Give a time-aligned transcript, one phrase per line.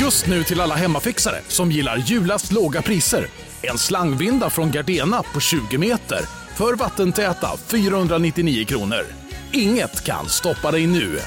[0.00, 3.26] Just nu till alla hemmafixare som gillar julast låga priser.
[3.62, 6.20] En slangvinda från Gardena på 20 meter
[6.54, 9.06] för vattentäta 499 kronor.
[9.52, 11.18] Inget kan stoppa dig nu.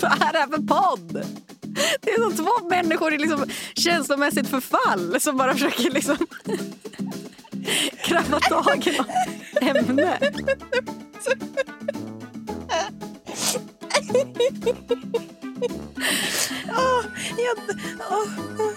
[0.00, 1.26] Vad är det här för podd?
[2.00, 6.16] Det är som två människor i liksom känslomässigt förfall som bara försöker liksom
[8.04, 10.18] krabba tag i något ämne.
[16.68, 17.04] Åh,
[17.36, 17.56] jag,
[18.10, 18.28] åh.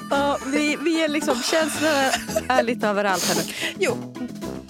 [0.09, 2.11] Ja, vi, vi är liksom, känslorna
[2.47, 3.53] är lite överallt här nu.
[3.79, 4.13] Jo,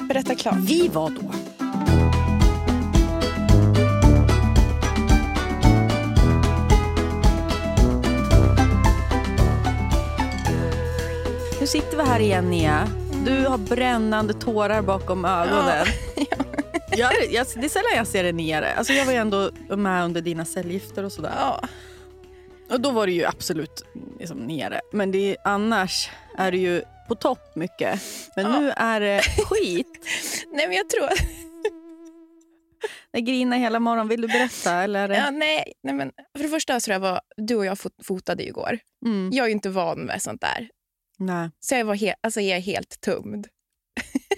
[0.08, 0.58] berätta klart.
[0.58, 1.32] Vi var då
[11.60, 12.88] Nu sitter vi här igen, Nia.
[13.26, 15.86] Du har brännande tårar bakom ögonen.
[16.98, 18.74] Jag, jag, det är sällan jag ser en Nia.
[18.74, 21.34] Alltså jag var ju ändå med under dina cellgifter och sådär.
[21.38, 21.68] Ja.
[22.70, 23.86] Och då var det ju absolut
[24.20, 24.82] liksom nere.
[24.92, 28.02] Men det är, annars är det ju på topp mycket.
[28.36, 28.60] Men Ja.
[28.60, 30.06] nu är det skit.
[30.52, 31.10] Nej, men jag tror...
[33.12, 34.08] Jag grinar hela morgonen.
[34.08, 34.72] Vill du berätta?
[34.74, 35.16] Eller det...
[35.16, 38.44] Ja, nej, nej, men för det första tror jag var, du och jag fot- fotade
[38.48, 38.80] igår.
[39.06, 39.30] Mm.
[39.34, 40.70] Jag är ju inte van med sånt där.
[41.18, 41.50] Nej.
[41.60, 43.48] Så jag var he- alltså jag är helt tumd.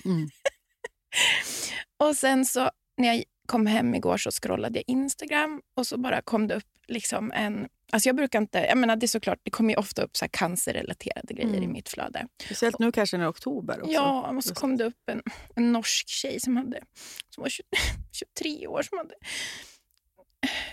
[0.06, 0.30] Mm.
[1.97, 6.21] Och sen så när jag kom hem igår så scrollade jag Instagram och så bara
[6.21, 7.67] kom det upp liksom en...
[7.91, 8.59] Alltså jag brukar inte...
[8.59, 11.63] Jag menar det är såklart, det kommer ju ofta upp så här cancerrelaterade grejer Mm.
[11.63, 12.28] i mitt flöde.
[12.45, 13.94] Speciellt nu kanske när oktober också.
[13.94, 15.22] Ja, och så Just kom det upp en,
[15.55, 16.84] en norsk tjej som, hade,
[17.29, 17.63] som var 20,
[18.11, 19.16] 23 år som hade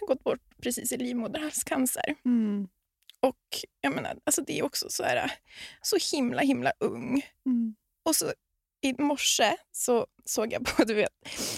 [0.00, 2.14] gått bort precis i livmoderhalscancer.
[2.24, 2.68] Mm.
[3.20, 3.38] Och
[3.80, 5.32] jag menar, alltså det är också så här,
[5.82, 7.22] så himla himla ung.
[7.46, 7.74] Mm.
[8.02, 8.32] Och så
[8.82, 11.12] i morse så såg jag på du vet,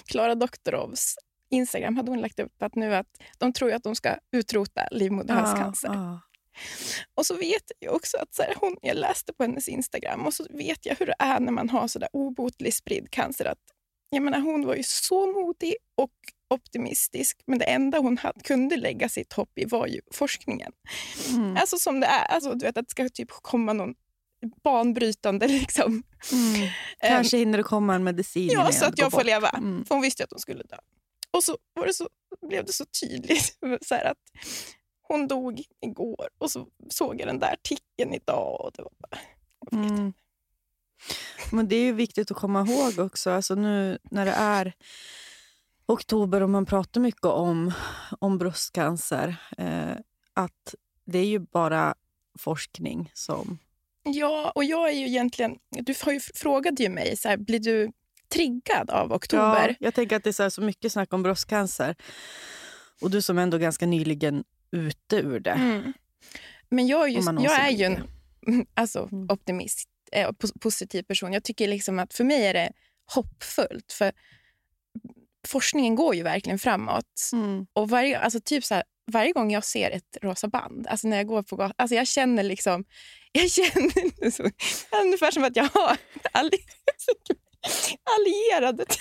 [0.07, 1.17] Klara Doktorovs
[1.51, 3.07] Instagram hade hon lagt upp att nu att
[3.39, 5.89] de tror att de ska utrota livmoderhalscancer.
[5.89, 6.21] Ja, ja.
[7.15, 10.35] Och så vet jag också att så här, hon, jag läste på hennes Instagram och
[10.35, 13.45] så vet jag hur det är när man har så där obotlig spridd cancer.
[13.45, 13.59] Att,
[14.11, 16.13] jag menar, hon var ju så modig och
[16.51, 20.73] optimistisk men det enda hon hade, kunde lägga sitt hopp i var ju forskningen.
[21.31, 21.57] Mm.
[21.57, 23.95] Alltså som det är, alltså, du vet att det ska typ komma någon
[24.65, 26.03] banbrytande liksom.
[26.33, 26.69] Mm.
[27.01, 29.27] Kanske hinner det komma en medicin Ja, så att jag får bort.
[29.27, 29.49] leva.
[29.49, 29.85] Mm.
[29.85, 30.77] För hon visste ju att hon skulle dö.
[31.31, 32.09] Och så, var det så
[32.49, 34.19] blev det så tydligt så att
[35.03, 38.61] hon dog igår och så såg jag den där artikeln idag.
[38.61, 39.19] Och det var bara,
[39.71, 40.13] jag vet Mm.
[41.53, 44.73] Men det är ju viktigt att komma ihåg också, alltså nu när det är
[45.87, 47.73] oktober och man pratar mycket om,
[48.19, 49.97] om bröstcancer, eh,
[50.35, 51.95] att det är ju bara
[52.39, 53.59] forskning som...
[54.05, 55.57] Ja, och jag är ju egentligen...
[55.71, 57.93] Du har ju frågade ju mig, så här, blir du
[58.29, 59.69] triggad av oktober?
[59.69, 61.97] Ja, jag tänker att det är så, här, så mycket snack om bröstcancer.
[63.01, 65.51] Och du som ändå ganska nyligen ute ur det.
[65.51, 65.93] Mm.
[66.69, 68.09] Men jag är ju, jag är ju en
[68.75, 69.27] alltså, Mm.
[69.31, 71.33] optimist, eh, pos- positiv person.
[71.33, 72.73] Jag tycker liksom att för mig är det
[73.15, 73.93] hoppfullt.
[73.93, 74.13] För
[75.47, 77.31] forskningen går ju verkligen framåt.
[77.33, 77.67] Mm.
[77.73, 81.17] Och varje, alltså typ så här, varje gång jag ser ett rosa band, alltså när
[81.17, 82.85] jag går på gatan, alltså jag känner liksom,
[83.43, 84.51] jag känner så,
[85.03, 85.97] ungefär som att jag har
[86.33, 86.59] alli,
[88.19, 88.85] allierade.
[88.85, 89.01] Typ.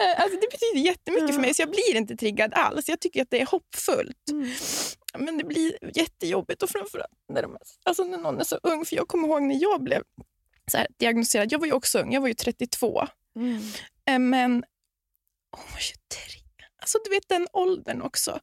[0.00, 2.88] Eh, Alltså det betyder jättemycket för mig, så jag blir inte triggad alls.
[2.88, 4.30] Jag tycker att det är hoppfullt.
[4.30, 4.50] Mm.
[5.18, 8.84] Men det blir jättejobbigt och framförallt när, de, alltså när någon är så ung.
[8.84, 10.02] För jag kommer ihåg när jag blev
[10.70, 13.06] så här, diagnostiserad, jag var ju också ung, jag var ju 32.
[13.36, 13.56] Mm.
[14.08, 14.64] Eh, Men
[15.56, 15.98] hon var 23.
[16.80, 18.40] Alltså du vet den åldern också.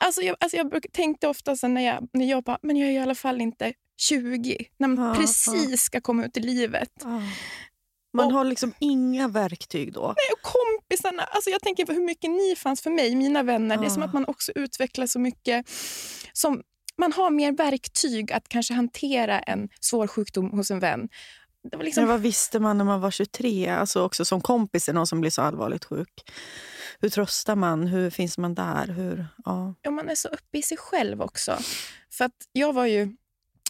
[0.00, 2.98] Alltså jag, alltså jag tänkte ofta när jag, när jag bara, men jag är i
[2.98, 4.58] alla fall inte 20.
[4.76, 6.90] När man Ja, precis ska komma ut i livet.
[7.04, 7.20] Ah.
[8.14, 10.00] Man Och- har liksom inga verktyg då.
[10.06, 13.76] Nej, och kompisarna, alltså jag tänker på hur mycket ni fanns för mig, mina vänner.
[13.76, 15.66] Det är som att man också utvecklar så mycket.
[16.32, 16.62] Som,
[16.98, 21.08] man har mer verktyg att kanske hantera en svår sjukdom hos en vän.
[21.70, 23.68] Det var liksom, Men vad visste man när man var 23?
[23.68, 26.30] Alltså också som kompis till någon som blir så allvarligt sjuk.
[27.00, 27.86] Hur tröstar man?
[27.86, 28.86] Hur finns man där?
[28.86, 29.74] Hur, ja.
[29.82, 31.58] ja, man är så uppe i sig själv också.
[32.12, 33.16] För att jag var ju...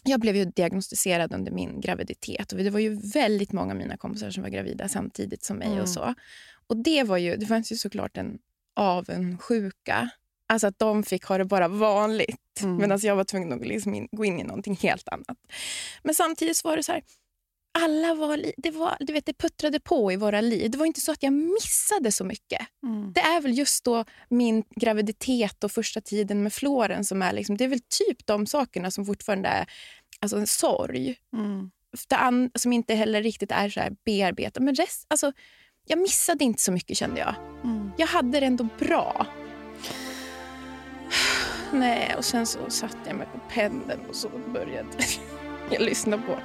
[0.07, 2.51] Jag blev ju diagnostiserad under min graviditet.
[2.51, 5.67] Och Det var ju väldigt många av mina kompisar som var gravida samtidigt som mig.
[5.67, 5.79] Mm.
[5.81, 6.13] och så.
[6.67, 8.37] Och Det var ju, det fanns ju såklart en
[8.75, 10.09] avundsjuka.
[10.49, 12.77] Alltså att de fick ha det bara vanligt Mm.
[12.77, 15.37] medan jag var tvungen att liksom in, gå in i någonting helt annat.
[16.03, 17.01] Men samtidigt var det så här,
[17.79, 20.71] alla var, det, var, du vet, det puttrade på i våra liv.
[20.71, 22.61] Det var inte så att jag missade så mycket.
[22.83, 23.13] Mm.
[23.13, 27.57] Det är väl just då min graviditet och första tiden med Floren som är liksom,
[27.57, 29.65] det är väl typ de sakerna som fortfarande är
[30.21, 31.15] alltså en sorg.
[31.33, 31.71] Mm.
[32.09, 34.63] An, som inte heller riktigt är så här bearbetat.
[34.63, 35.31] Men rest, alltså,
[35.87, 37.35] jag missade inte så mycket kände jag.
[37.63, 37.91] Mm.
[37.97, 39.25] Jag hade det ändå bra.
[41.71, 44.89] Nej, och sen så satte jag mig på pendeln och så började
[45.71, 46.39] jag lyssna på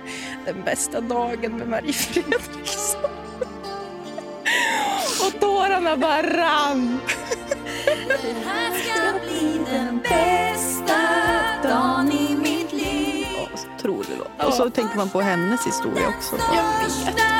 [0.47, 3.11] Den bästa dagen med Marie Fredriksson.
[5.27, 7.01] Och tårarna bara rann.
[8.23, 10.99] Det här ska bli den bästa
[11.63, 12.12] dagen
[14.47, 16.37] Och så tänker man på hennes historia också.
[16.37, 17.33] Jag älskar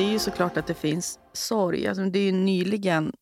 [0.00, 1.86] Det är ju såklart att det finns sorg.
[1.86, 3.12] Alltså, det är ju nyligen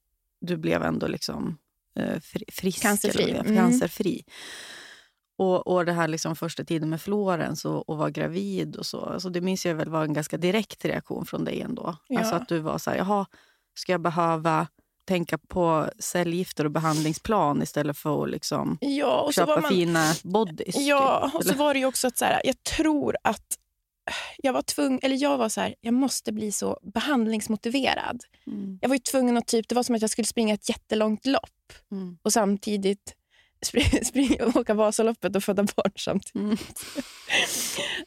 [0.40, 1.58] du blev ändå liksom
[1.98, 2.82] eh, fri, frisk.
[2.82, 3.22] Cancerfri.
[3.22, 3.56] eller Mm.
[3.56, 4.24] Cancerfri.
[5.38, 9.00] Och, och det här liksom första tiden med Florens och, och vara gravid och så.
[9.00, 11.96] Alltså, det minns jag väl var en ganska direkt reaktion från dig ändå.
[12.08, 12.18] Ja.
[12.18, 13.26] Alltså att du var så här, jaha,
[13.74, 14.66] ska jag behöva
[15.04, 20.14] tänka på cellgifter och behandlingsplan istället för att liksom Ja, och så köpa man, fina
[20.22, 20.76] bodys?
[20.76, 23.58] Ja, typ, och så var det ju också att så här, jag tror att
[24.36, 28.24] jag var tvungen, eller jag var så här, jag måste bli så behandlingsmotiverad.
[28.46, 30.68] Mm, Jag var ju tvungen att typ, det var som att jag skulle springa ett
[30.68, 33.14] jättelångt lopp mm, och samtidigt
[33.62, 36.34] springa, springa, åka Vasaloppet och föda barn samtidigt.
[36.34, 36.56] mm.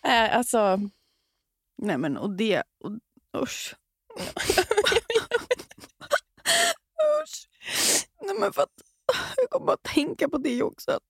[0.03, 0.79] Eh, alltså,
[1.77, 2.63] Nej men och det...
[2.83, 2.91] Och,
[3.43, 3.75] usch.
[7.23, 7.47] usch.
[8.21, 8.81] Nej men för att,
[9.37, 10.91] jag kommer bara tänka på det också.
[10.91, 11.03] Att,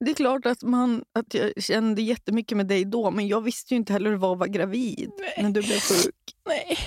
[0.00, 3.74] det är klart att, man, att jag kände jättemycket med dig då men jag visste
[3.74, 5.34] ju inte heller hur det var att vara gravid Nej.
[5.42, 6.36] när du blev sjuk.
[6.46, 6.78] nej.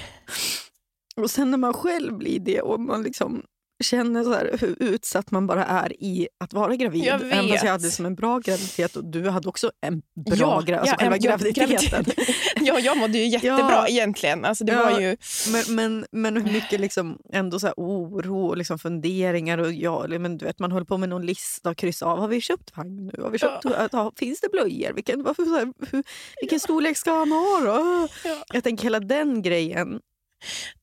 [1.15, 3.43] Och sen när man själv blir det och man liksom
[3.83, 7.03] känner så här hur utsatt man bara är i att vara gravid.
[7.03, 7.63] Jag Även fast vet.
[7.63, 10.93] jag hade som en bra graviditet och du hade också en bra Ja, gra- alltså
[10.93, 12.05] ja, själva graviditeten.
[12.61, 13.87] ja, jag mådde ju jättebra Ja.
[13.87, 14.45] egentligen.
[14.45, 14.83] Alltså, det Ja.
[14.89, 15.17] var ju,
[15.51, 19.57] Men, men, men hur mycket liksom ändå så här oro och liksom funderingar.
[19.57, 22.19] Och ja, men du vet, man håller på med någon lista och kryssa av.
[22.19, 23.23] Har vi köpt vagn nu?
[23.23, 24.11] Har vi köpt, ja.
[24.17, 24.93] Finns det blöjor?
[24.93, 26.03] Vilken, varför, så här, hur,
[26.41, 28.07] vilken storlek ska han ha då?
[28.23, 28.35] Ja.
[28.53, 29.99] Jag tänker hela den grejen.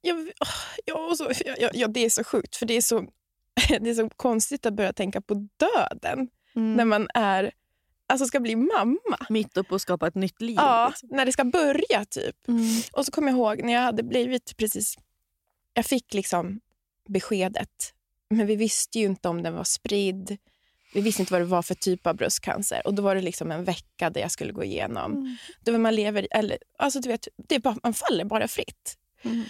[0.00, 0.49] Jag, åh,
[0.85, 3.00] ja, och så, ja, ja, det är så sjukt för det är så,
[3.81, 7.53] det är så konstigt att börja tänka på döden när man är,
[8.06, 9.26] alltså ska bli mamma.
[9.29, 10.56] Mitt uppe och skapa ett nytt liv.
[10.56, 11.08] Ja, liksom.
[11.12, 12.49] när det ska börja typ.
[12.49, 12.82] Mm.
[12.93, 14.94] Och så kommer jag ihåg när jag hade blivit precis...
[15.75, 16.61] Jag fick liksom
[17.09, 17.94] beskedet,
[18.31, 20.37] men vi visste ju inte om den var spridd.
[20.94, 22.82] Vi visste inte vad det var för typ av bröstcancer.
[22.87, 25.12] Och Då var det liksom en vecka där jag skulle gå igenom.
[25.12, 25.37] Mm.
[25.61, 28.99] Då man lever, eller, alltså du vet, det är bara, man faller bara fritt.
[29.23, 29.45] Mm.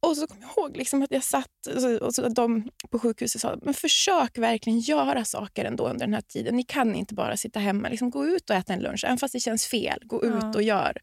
[0.00, 3.40] Och så kommer jag ihåg liksom att jag satt och så, och de på sjukhuset
[3.40, 6.56] sa men försök verkligen göra saker ändå under den här tiden.
[6.56, 7.88] Ni kan inte bara sitta hemma.
[7.88, 9.98] Liksom, gå ut och äta en lunch, även fast det känns fel.
[10.04, 10.48] Gå Ja.
[10.50, 10.98] ut och gör.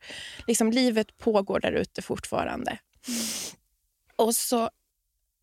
[0.48, 2.78] Liksom, livet pågår där ute fortfarande.
[4.16, 4.70] Och så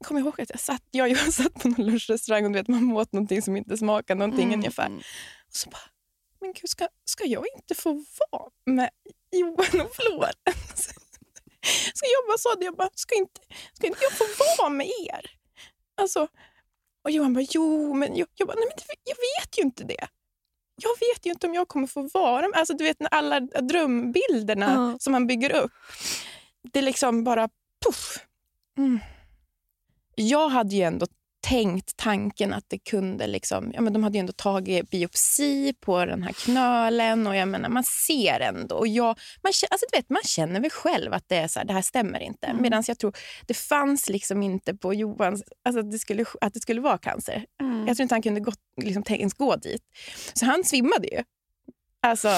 [0.04, 2.68] kommer jag ihåg att jag satt, jag Johan satt på någon lunchrestaurang och du vet,
[2.68, 4.58] man åt någonting som inte smakar någonting Mm.
[4.58, 4.86] ungefär.
[5.48, 5.80] Och så bara,
[6.40, 8.90] men gud, ska, ska jag inte få vara med
[9.32, 10.94] Johan och Florens?
[11.94, 13.40] Så bara sa det, jag bara, ska inte,
[13.72, 15.30] ska inte jag få vara med er?
[16.00, 16.28] Alltså,
[17.04, 19.84] och Johan bara, jo, men jag, jag bara, nej men det, jag vet ju inte
[19.84, 20.08] det.
[20.82, 22.58] Jag vet ju inte om jag kommer få vara med.
[22.58, 24.98] Alltså du vet när alla drömbilderna Ja.
[25.00, 25.72] som man bygger upp,
[26.72, 27.48] det liksom bara
[27.86, 28.18] puff.
[28.78, 29.00] Mm.
[30.14, 31.06] Jag hade ju ändå
[31.48, 33.26] tänkt tanken att det kunde...
[33.26, 37.48] Liksom, ja, men de hade ju ändå tagit biopsi på den här knölen och jag
[37.48, 38.76] menar, man ser ändå.
[38.76, 39.06] Och jag,
[39.42, 41.82] man, alltså, du vet, man känner väl själv att det, är så här, det här
[41.82, 42.46] stämmer inte.
[42.46, 42.62] Mm.
[42.62, 45.42] Medan jag tror det fanns liksom inte på Johans...
[45.64, 47.44] Alltså, att, det skulle, att det skulle vara cancer.
[47.60, 47.86] Mm.
[47.86, 48.52] Jag tror inte han kunde gå,
[48.82, 49.82] liksom, ens gå dit.
[50.34, 51.22] Så han svimmade ju.
[52.02, 52.28] Alltså,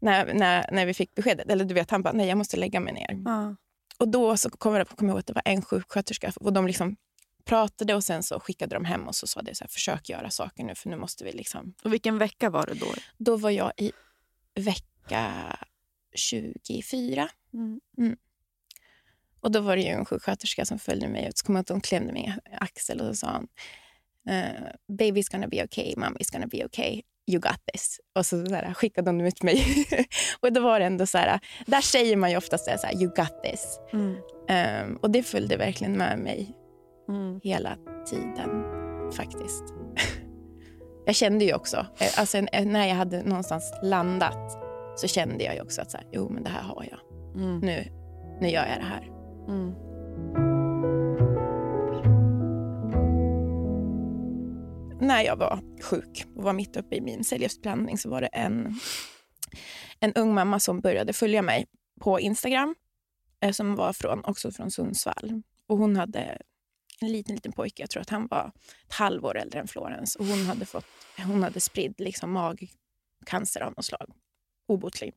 [0.00, 1.50] när, när, när vi fick beskedet.
[1.50, 3.22] Eller du vet, han bara, nej jag måste lägga mig ner.
[3.24, 3.56] Ja.
[3.98, 6.66] Och då så kom jag, kom jag ihåg att det var en sjuksköterska och de
[6.66, 6.96] liksom
[7.44, 10.30] pratade och sen så skickade de hem och så sa det så här, försök göra
[10.30, 11.74] saker nu för nu måste vi liksom.
[11.84, 12.94] Och vilken vecka var det då?
[13.18, 13.92] Då var jag i
[14.54, 15.56] vecka
[16.14, 17.28] 24
[17.98, 18.16] Mm.
[19.40, 21.38] och då var det ju en sjuksköterska som följde mig ut.
[21.38, 23.48] Så kom att hon klämde min axel och så sa han
[24.30, 27.02] uh, baby's gonna be okay, mommy's gonna be okay.
[27.30, 28.00] you got this.
[28.14, 29.86] Och så, så här, skickade hon ut mig.
[30.40, 33.14] och då var det ändå så här, där säger man ju oftast så här, you
[33.14, 33.78] got this.
[33.92, 34.16] Mm.
[34.48, 36.54] Ehm, och det följde verkligen med mig
[37.10, 37.40] Mm.
[37.42, 37.76] hela
[38.10, 38.64] tiden
[39.12, 39.64] faktiskt.
[41.06, 44.58] jag kände ju också, eh, alltså, när jag hade någonstans landat
[44.96, 47.00] så kände jag ju också att så här, jo men det här har jag.
[47.42, 47.58] Mm.
[47.58, 47.84] Nu,
[48.40, 49.10] nu gör jag det här.
[49.48, 49.90] Mm.
[55.00, 58.74] när jag var sjuk och var mitt uppe i min cellgiftsblandning så var det en,
[60.00, 61.66] en ung mamma som började följa mig
[62.00, 62.74] på Instagram
[63.40, 65.42] eh, som var från, också från Sundsvall.
[65.66, 66.38] Och hon hade
[67.00, 68.52] en liten, liten pojke, jag tror att han var
[68.86, 70.16] ett halvår äldre än Florens.
[70.16, 70.86] Och hon hade, fått,
[71.26, 74.12] hon hade spridd liksom magcancer av något slag,
[74.66, 75.14] obotlig.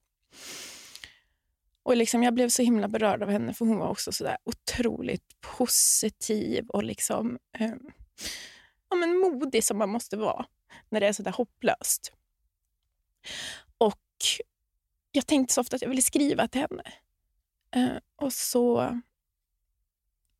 [1.83, 4.37] Och liksom jag blev så himla berörd av henne för hon var också så där
[4.43, 7.73] otroligt positiv och liksom eh,
[8.89, 10.45] ja, men modig som man måste vara
[10.89, 12.13] när det är så där hopplöst.
[13.77, 13.99] Och
[15.11, 16.83] jag tänkte så ofta att jag ville skriva till henne.
[17.75, 19.01] Eh, och så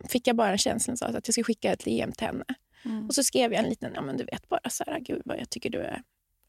[0.10, 2.46] fick jag bara en känsla av att jag skulle skicka ett DM till henne.
[2.86, 3.08] Mm.
[3.08, 5.40] Och så skrev jag en liten, ja men du vet bara så här, gud vad
[5.40, 6.04] jag tycker du är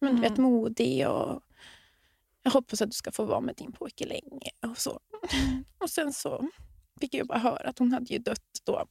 [0.05, 1.43] men, du vet, modig och
[2.43, 4.51] jag hoppas att du ska få vara med din pojke länge.
[4.67, 5.01] Och, så.
[5.79, 6.49] och sen så
[7.01, 8.87] fick jag bara höra att hon hade ju dött då.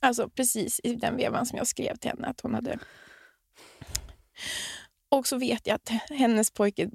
[0.00, 2.78] Alltså precis i den vevan som jag skrev till henne att hon hade...
[5.12, 6.90] Och så vet jag att hennes pojke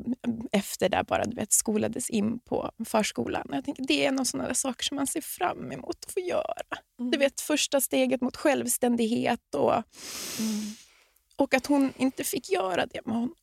[0.52, 3.48] efter där bara du vet, skolades in på förskolan.
[3.52, 6.14] Jag tänker, det är en av sådana där saker som man ser fram emot att
[6.14, 6.78] få göra.
[7.12, 9.84] Du vet, första steget mot självständighet och,
[11.36, 13.36] och att hon inte fick göra det med honom.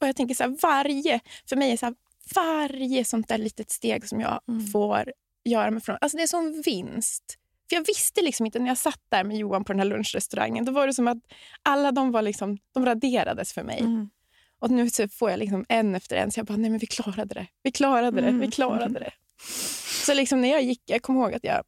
[0.00, 1.94] Och jag tänker så här, varje, för mig är så här,
[2.34, 4.40] varje sånt där litet steg som jag
[4.72, 5.12] får
[5.44, 7.36] göra mig från, alltså det är som vinst.
[7.70, 10.64] För jag visste liksom inte när jag satt där med Johan på den här lunchrestaurangen,
[10.64, 11.18] då var det som att
[11.62, 13.80] alla de var liksom, de raderades för mig.
[13.80, 14.10] Mm.
[14.58, 16.86] Och nu så får jag liksom en efter en, så jag bara, nej men vi
[16.86, 17.46] klarade det.
[17.62, 19.12] Vi klarade det, vi klarade det.
[20.06, 21.62] Så liksom när jag gick, jag kommer ihåg att jag,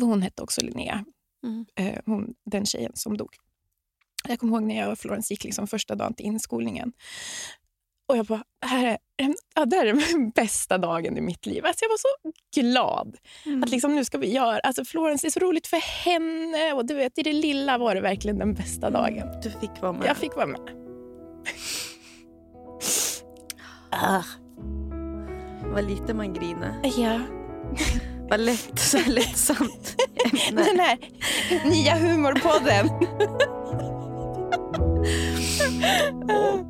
[0.00, 1.04] hon hette också Linnea,
[1.44, 1.66] Mm.
[1.76, 3.34] eh, hon, den tjejen som dog.
[4.28, 6.92] Jag kommer ihåg när jag och Florence gick liksom första dagen till inskolningen.
[8.10, 8.98] Och jag bara, här är,
[9.54, 11.66] ja, det här är den bästa dagen i mitt liv.
[11.66, 12.08] Alltså jag var så
[12.60, 13.16] glad.
[13.62, 16.72] Att liksom nu ska vi göra, alltså Florence, det är så roligt för henne.
[16.72, 19.26] Och du vet, i det lilla var det verkligen den bästa dagen.
[19.42, 20.08] Du fick vara med.
[20.08, 20.60] Jag fick vara med.
[23.90, 24.22] Ah,
[25.74, 26.74] Vad lite man griner.
[26.96, 27.20] ja.
[28.30, 29.96] Vad lätt, så här lättsamt
[30.48, 30.62] ämne.
[30.64, 30.98] Den här
[31.70, 32.88] nya humorpodden.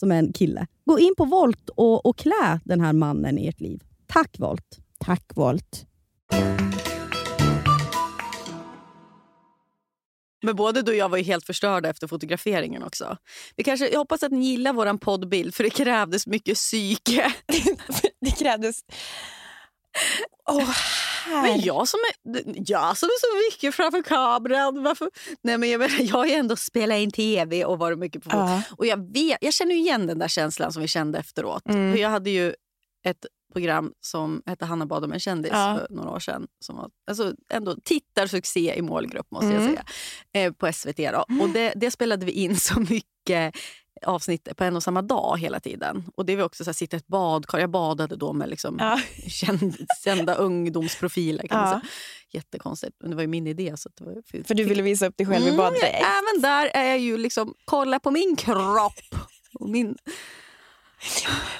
[0.00, 0.66] som är en kille.
[0.84, 3.82] Gå in på Volt och, och klä den här mannen i ert liv.
[4.06, 4.78] Tack Volt!
[4.98, 5.84] Tack Volt.
[10.42, 13.16] Men både du och jag var ju helt förstörda efter fotograferingen också.
[13.56, 17.32] Vi kanske, jag hoppas att ni gillar vår poddbild för det krävdes mycket psyke.
[18.20, 18.80] det krävdes...
[20.50, 20.70] Åh,
[21.26, 24.82] Men jag som, är, jag som är så mycket framför kameran.
[24.82, 25.10] Varför?
[25.42, 28.30] Nej, men jag, menar, jag har ju ändå spelat in tv och varit mycket på
[28.32, 28.62] Ja.
[28.76, 31.68] Och jag, vet, jag känner ju igen den där känslan som vi kände efteråt.
[31.68, 31.92] Mm.
[31.92, 32.54] För jag hade ju
[33.06, 35.78] ett program som hette Hanna bad om en kändis Ja.
[35.78, 36.46] för några år sedan.
[36.64, 39.66] Som var alltså, ändå tittarsuccé i målgrupp måste jag Mm.
[39.68, 39.84] säga.
[40.32, 40.96] Eh, på SVT.
[41.12, 41.24] Då.
[41.42, 43.56] Och det, det spelade vi in så mycket
[44.06, 46.04] avsnitt på en och samma dag hela tiden.
[46.16, 47.58] Och det var också så här, sitta i ett badkar.
[47.58, 49.00] Jag badade då med liksom Ja.
[49.28, 51.46] känd, kända ungdomsprofiler.
[51.48, 51.66] Kan Ja.
[51.68, 51.80] säga.
[52.32, 53.72] Jättekonstigt, men det var ju min idé.
[53.76, 55.84] Så det var, För du ville visa upp dig själv i Mm, baddräkt.
[56.04, 59.20] Även där är jag ju liksom, kolla på min kropp.
[59.54, 59.96] Och min,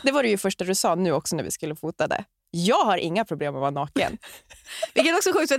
[0.03, 2.25] Det var det ju första du sa nu också när vi skulle fota det.
[2.51, 4.19] Jag har inga problem med att vara naken.
[4.95, 5.49] vilket också är sjukt.
[5.49, 5.59] för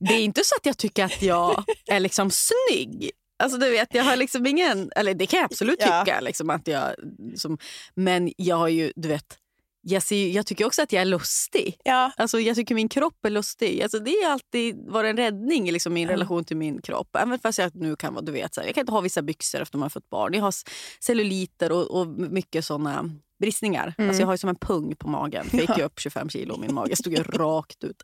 [0.00, 3.10] det är inte så att jag tycker att jag är liksom snygg.
[3.44, 4.90] Alltså du vet, jag har liksom ingen...
[4.96, 6.04] Eller det kan jag absolut Ja.
[6.04, 6.20] tycka.
[6.20, 6.94] Liksom att jag,
[7.36, 7.58] som,
[7.94, 9.38] men jag har ju, du vet...
[9.86, 11.76] Jag, ser, jag tycker också att jag är lustig.
[11.84, 12.12] Ja.
[12.16, 13.82] Alltså, jag tycker min kropp är lustig.
[13.82, 17.16] Alltså, det har alltid varit en räddning i liksom, min relation till min kropp.
[17.16, 19.22] Även fast jag nu kan vara, du vet, så här, jag kan inte ha vissa
[19.22, 20.34] byxor efter man har fått barn.
[20.34, 20.54] Jag har
[21.00, 23.10] celluliter och, och mycket såna
[23.40, 23.94] bristningar.
[23.98, 24.08] Mm.
[24.10, 25.46] Alltså, jag har ju som en pung på magen.
[25.52, 28.02] Jag gick ju upp 25 kilo och min mage stod ju rakt ut.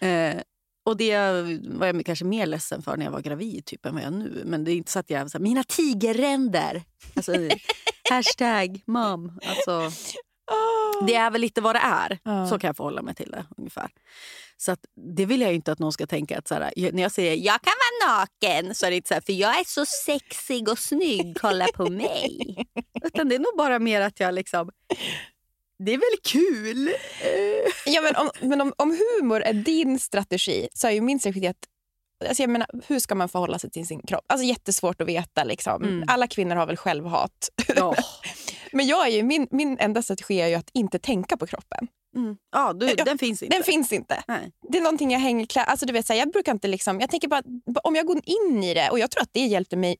[0.00, 0.34] Eh,
[0.84, 1.18] och det
[1.68, 4.16] var jag kanske mer ledsen för när jag var gravid typ, än vad jag är
[4.16, 4.42] nu.
[4.44, 6.82] Men det är inte så att jag så här, mina tigerränder.
[7.16, 7.32] Alltså,
[8.10, 9.40] hashtag mom.
[9.46, 9.90] Alltså,
[11.06, 12.18] det är väl lite vad det är.
[12.22, 12.46] Ja.
[12.46, 13.90] Så kan jag förhålla mig till det ungefär.
[14.56, 14.80] Så att,
[15.16, 17.62] det vill jag inte att någon ska tänka att så här, när jag säger jag
[17.62, 20.78] kan vara naken så är det inte så här, för jag är så sexig och
[20.78, 22.56] snygg, kolla på mig.
[23.04, 24.70] Utan det är nog bara mer att jag liksom,
[25.84, 26.88] det är väl kul.
[26.88, 31.20] Eh, Ja, men om, men om, om humor är din strategi så är ju min
[31.20, 31.56] strategi att
[32.28, 34.24] Alltså jag menar, hur ska man förhålla sig till sin kropp?
[34.26, 35.44] Alltså jättesvårt att veta.
[35.44, 35.82] Liksom.
[35.82, 36.04] Mm.
[36.08, 37.50] Alla kvinnor har väl självhat.
[37.76, 37.94] Ja.
[38.72, 41.88] Men jag är ju, min, min enda strategi är ju att inte tänka på kroppen.
[42.16, 42.36] Mm.
[42.52, 43.56] Ja, du, Ja, den finns inte.
[43.56, 44.22] Den finns inte.
[44.28, 44.52] Nej.
[44.68, 45.62] Det är någonting jag hänger klä...
[45.62, 47.00] alltså, du vet, så här, Jag brukar inte liksom...
[47.00, 47.42] Jag tänker bara,
[47.82, 49.96] om jag går in i det och jag tror att det hjälpte mig.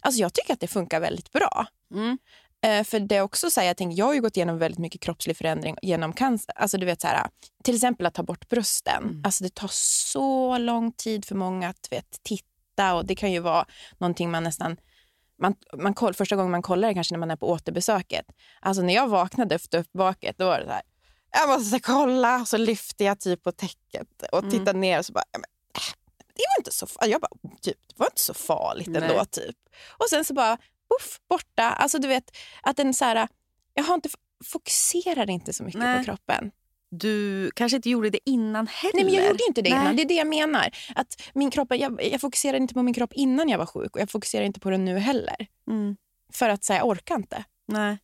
[0.00, 1.66] Alltså jag tycker att det funkar väldigt bra.
[1.94, 2.18] Mm.
[2.64, 4.78] Eh, för det är också så här, jag, tänker, jag har ju gått igenom väldigt
[4.78, 6.52] mycket kroppslig förändring genom cancer.
[6.58, 7.26] Alltså du vet så här,
[7.64, 9.02] till exempel att ta bort brösten.
[9.04, 9.22] Mm.
[9.24, 13.38] Alltså det tar så lång tid för många att vet, titta och det kan ju
[13.40, 13.66] vara
[13.98, 14.76] någonting man nästan
[15.42, 18.26] man, man koll, första gången man kollar det kanske när man är på återbesöket.
[18.60, 20.82] Alltså när jag vaknade efter uppvaket då var det så här,
[21.30, 24.50] jag måste kolla och så lyfte jag typ på täcket och Mm.
[24.50, 25.94] tittade ner och så bara, "Ja, men, äh,
[26.34, 27.12] det var inte så farligt.
[27.12, 29.02] Jag bara, typ, det var inte så farligt Nej.
[29.02, 29.56] ändå typ.
[29.98, 30.58] Och sen så bara,
[30.98, 31.62] puff, borta.
[31.62, 33.28] Alltså du vet, att den så här,
[33.74, 34.08] jag har inte,
[34.44, 35.98] fokuserar inte så mycket Nej.
[35.98, 36.50] på kroppen.
[36.90, 38.94] Du kanske inte gjorde det innan heller.
[38.94, 39.80] Nej men jag gjorde inte det Nej.
[39.80, 39.96] innan.
[39.96, 40.70] Det är det jag menar.
[40.94, 44.00] Att min kropp, jag, jag fokuserar inte på min kropp innan jag var sjuk och
[44.00, 45.46] jag fokuserar inte på den nu heller.
[45.70, 45.96] Mm.
[46.32, 47.44] För att säga jag orkar inte.
[47.68, 47.98] Nej.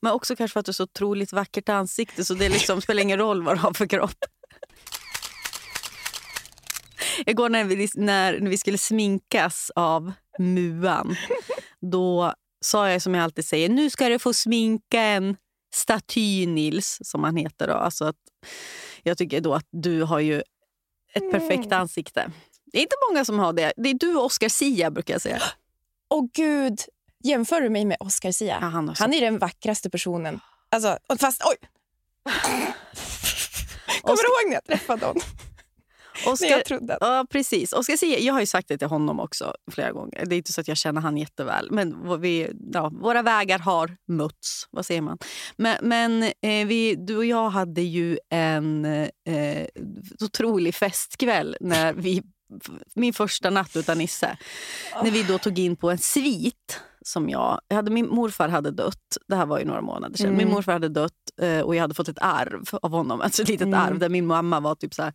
[0.00, 3.02] Men också kanske för att du har så otroligt vackert ansikte så det liksom spelar
[3.02, 4.24] ingen roll vad du har för kropp.
[7.26, 11.16] Igår när vi, när, när vi skulle sminkas av Muan
[11.82, 15.36] då sa jag som jag alltid säger, nu ska du få sminka en
[15.74, 17.66] staty Nils, som han heter.
[17.68, 17.74] Då.
[17.74, 18.16] Alltså att,
[19.02, 20.38] jag tycker då att du har ju
[21.14, 21.80] ett perfekt Mm.
[21.80, 22.30] ansikte.
[22.72, 23.72] Det är inte många som har det.
[23.76, 25.42] Det är du och Oscar Sia brukar jag säga.
[26.10, 26.80] Åh gud,
[27.24, 28.58] jämför du mig med Oscar Sia?
[28.60, 30.40] Ja, han Han är den vackraste personen.
[30.68, 31.56] Alltså, fast oj!
[34.02, 35.22] Kommer Oscar- du ihåg när jag träffade honom?
[36.26, 36.98] Oscar, jag trodde.
[37.00, 37.72] Ja, precis.
[37.72, 40.26] Och ska jag, har ju sagt det till honom också flera gånger.
[40.26, 41.68] Det är inte så att jag känner han jätteväl.
[41.70, 44.66] Men vi, ja, våra vägar har mötts.
[44.70, 45.18] Vad säger man?
[45.56, 49.66] Men, men eh, vi, du och jag hade ju en eh,
[50.20, 52.22] otrolig festkväll när vi
[52.94, 54.36] min första natt utan Nisse.
[55.04, 57.60] När vi då tog in på en svit som jag...
[57.68, 59.16] jag hade, min morfar hade dött.
[59.28, 60.30] Det här var ju några månader sedan.
[60.30, 60.54] Min Mm.
[60.54, 63.20] morfar hade dött eh, och jag hade fått ett arv av honom.
[63.20, 63.80] Alltså ett litet Mm.
[63.80, 65.12] arv där min mamma var typ så här...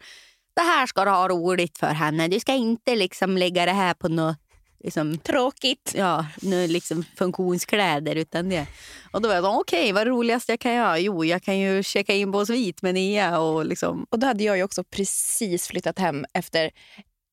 [0.55, 2.27] Det här ska du ha roligt för henne.
[2.27, 4.37] Du ska inte liksom lägga det här på något
[4.83, 5.93] liksom, Tråkigt.
[5.95, 8.15] ja, nu liksom funktionskläder.
[8.15, 8.67] Utan det.
[9.11, 10.99] Och då var jag så, okej, vad roligast jag kan göra?
[10.99, 13.39] Jo, jag kan ju checka in på svit med Nia.
[13.39, 16.71] Och liksom, Och då hade jag ju också precis flyttat hem efter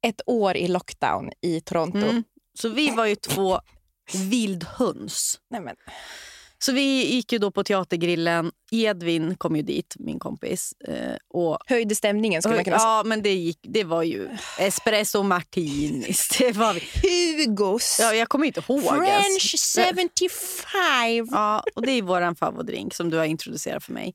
[0.07, 1.99] ett år i lockdown i Toronto.
[1.99, 2.25] Mm.
[2.59, 3.61] Så vi var ju två
[4.15, 5.41] vildhöns.
[5.51, 5.77] Nej, men.
[6.64, 8.53] Så vi gick ju då på teatergrillen.
[8.70, 10.72] Edvin kom ju dit, min kompis.
[10.88, 12.88] Eh, och Höjde stämningen skulle man kunna säga.
[12.88, 16.29] ja, men det, gick, det var ju espresso martinis.
[16.38, 16.75] Det var.
[17.03, 17.98] Hugos.
[18.01, 18.83] Ja, jag kommer inte ihåg.
[18.83, 21.29] French 75.
[21.31, 24.14] Ja, och det är vår favoritdrink som du har introducerat för mig.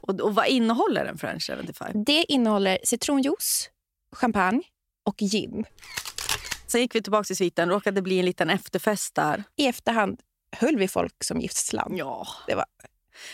[0.00, 2.04] Och, och vad innehåller en French 75?
[2.04, 3.70] Det innehåller citronjuice,
[4.12, 4.62] champagne
[5.04, 5.64] och gin.
[6.66, 7.68] Sen gick vi tillbaka till sviten.
[7.68, 9.44] råkade bli en liten efterfest där.
[9.56, 10.20] I efterhand
[10.56, 11.94] höll vi folk som gisslan.
[11.96, 12.26] Ja.
[12.46, 12.64] Det var,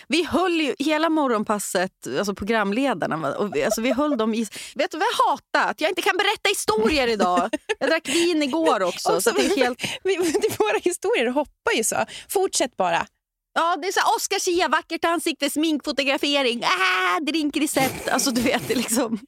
[0.06, 4.46] Vi höll ju hela morgonpasset, alltså programledarna, och vi, alltså vi höll dem i...
[4.74, 5.70] Vet du vad jag hatar?
[5.70, 7.50] Att jag inte kan berätta historier idag.
[7.78, 9.20] Jag drack vin igår också.
[9.20, 9.82] så det är helt...
[10.04, 10.16] vi,
[10.58, 11.96] våra historier hoppar ju så.
[12.28, 13.06] Fortsätt bara.
[13.54, 18.08] Ja, det är så här, Oscar Zia, vackert ansikte, sminkfotografering, ah, drinkrecept.
[18.08, 19.18] Alltså du vet, det liksom...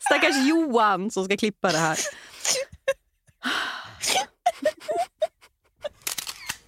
[0.00, 1.98] Stackars Johan som ska klippa det här.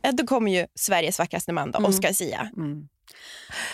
[0.12, 1.90] Då kommer ju Sveriges vackraste man, då, Mm.
[1.90, 2.50] Oscar Sia.
[2.56, 2.88] Mm.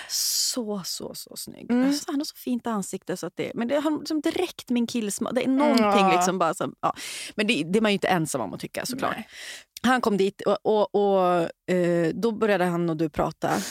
[0.08, 1.70] Så, så, så snygg.
[1.70, 1.88] Mm.
[1.88, 3.16] Alltså, han har så fint ansikte.
[3.16, 5.34] Så att det, men det har liksom direkt min killsmak.
[5.34, 6.12] Det är någonting Ja.
[6.16, 6.74] liksom bara som...
[6.80, 6.94] Ja.
[7.34, 9.16] Men det, det är man ju inte ensam om att tycka såklart.
[9.16, 9.28] Nej.
[9.82, 13.62] Han kom dit och, och, och eh, då började han och du prata.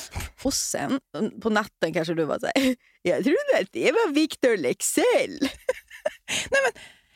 [0.43, 4.13] Och sen mm, på natten kanske du var så här, jag trodde att det var
[4.13, 5.39] Victor Lexell.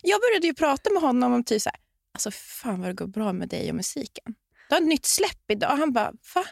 [0.03, 1.79] Jag började ju prata med honom om typ så här,
[2.13, 4.35] alltså fan vad det går bra med dig och musiken.
[4.69, 5.77] Du har ett nytt släpp idag.
[5.77, 6.45] Han bara, va?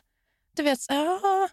[0.56, 1.50] Du vet, ja.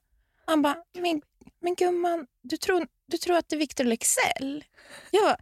[0.47, 1.23] Han bara, men,
[1.61, 4.64] men gumman, du tror, du tror att det är Victor Lexell?
[5.11, 5.37] Jag bara,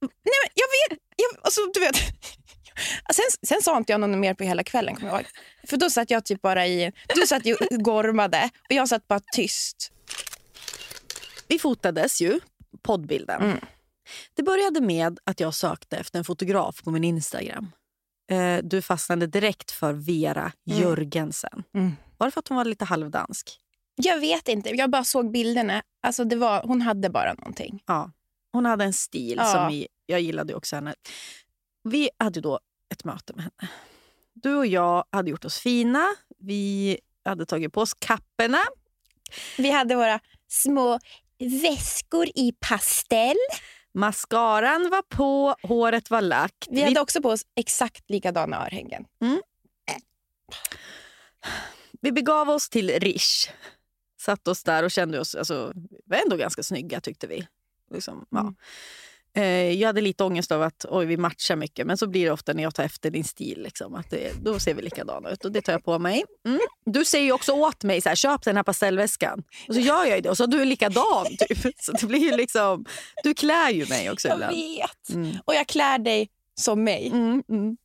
[0.00, 1.96] nej men jag vet, jag, alltså, du vet.
[3.12, 5.26] Sen, sen sa inte jag något mer på hela kvällen, kommer jag ihåg.
[5.66, 9.08] För då satt jag typ bara i, du satt ju och gormade och jag satt
[9.08, 9.92] bara tyst.
[11.48, 12.40] Vi fotades ju,
[12.82, 13.42] poddbilden.
[13.42, 13.58] Mm.
[14.34, 17.72] Det började med att jag sökte efter en fotograf på min Instagram.
[18.30, 20.80] Eh, du fastnade direkt för Vera Mm.
[20.82, 21.62] Jörgensen.
[21.74, 21.92] Mm.
[22.18, 23.58] Var det för att hon var lite halvdansk?
[23.94, 25.82] Jag vet inte, jag bara såg bilderna.
[26.02, 27.82] Alltså det var, hon hade bara någonting.
[27.86, 28.10] Ja.
[28.52, 29.44] Hon hade en stil Ja.
[29.44, 30.94] som vi, jag gillade också henne.
[31.84, 32.60] Vi hade då
[32.92, 33.72] ett möte med henne.
[34.34, 36.06] Du och jag hade gjort oss fina.
[36.38, 38.58] Vi hade tagit på oss kapporna.
[39.58, 40.98] Vi hade våra små
[41.62, 43.36] väskor i pastell.
[43.94, 46.68] Mascaran var på, håret var lagt.
[46.70, 49.04] Vi hade också på oss exakt likadana örhängen.
[52.00, 53.50] vi begav oss till Rish.
[54.20, 57.48] Satt oss där och kände oss alltså, vi var ändå ganska snygga tyckte vi.
[57.90, 58.40] Liksom, ja.
[58.40, 58.54] Mm.
[59.34, 62.30] Eh, jag hade lite ångest av att oj, vi matchar mycket, men så blir det
[62.30, 63.62] ofta när jag tar efter din stil.
[63.62, 66.24] Liksom, att det, då ser vi likadana ut och det tar jag på mig.
[66.46, 66.60] Mm.
[66.84, 69.42] Du säger ju också åt mig så här, köp den här pastellväskan.
[69.68, 71.26] Och så gör jag det och så är du likadan.
[71.48, 71.74] Typ.
[71.80, 72.84] Så det blir ju liksom,
[73.22, 74.54] du klär ju mig också Jag ibland.
[74.54, 75.10] vet.
[75.14, 75.36] Mm.
[75.44, 77.06] Och jag klär dig som mig.
[77.06, 77.76] Mm, mm.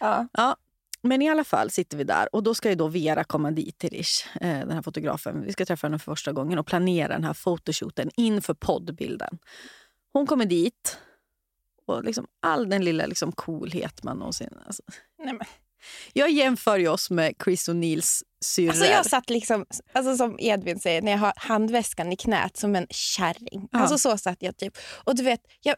[0.00, 0.56] Ja.
[1.02, 3.78] Men i alla fall sitter vi där och då ska ju då Vera komma dit
[3.78, 5.44] till Rish, eh, den här fotografen.
[5.44, 9.38] Vi ska träffa henne för första gången och planera den här fotoshooten inför poddbilden.
[10.12, 10.98] Hon kommer dit
[11.86, 14.58] och liksom all den lilla liksom coolhet man någonsin...
[14.66, 14.82] Alltså.
[15.18, 15.46] Nej, men.
[16.12, 18.70] Jag jämför ju oss med Chris O'Neills syrror.
[18.70, 22.76] Alltså jag satt liksom, alltså som Edvin säger, när jag har handväskan i knät som
[22.76, 23.68] en kärring.
[23.72, 23.78] Ja.
[23.78, 24.78] Alltså så satt jag typ.
[25.04, 25.76] Och du vet, jag,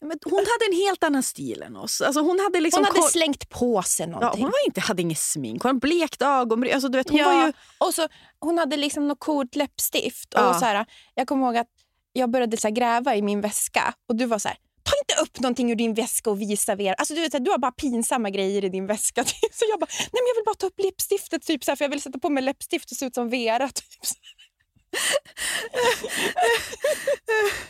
[0.00, 2.00] Men hon hade en helt annan stil än oss.
[2.00, 4.42] Alltså hon hade, liksom hon hade slängt på sig ja, någonting.
[4.42, 6.74] hon var inte, hade inget smink, hon blekt ögonbryn.
[6.74, 7.52] Alltså, du vet, hon ja, var ju...
[7.78, 10.28] och så, hon hade liksom något coolt läppstift.
[10.30, 10.50] Ja.
[10.50, 11.68] Och så här, jag kommer ihåg att
[12.12, 15.22] jag började så här gräva i min väska och du var så här, ta inte
[15.22, 16.94] upp någonting ur din väska och visa Vera.
[16.94, 19.24] Alltså, du, vet, så här, du har bara pinsamma grejer i din väska.
[19.30, 19.54] Typ.
[19.54, 21.84] Så jag bara, nej men jag vill bara ta upp läppstiftet typ, så här, för
[21.84, 23.68] jag vill sätta på mig läppstift och se ut som Vera.
[23.74, 23.84] Typ.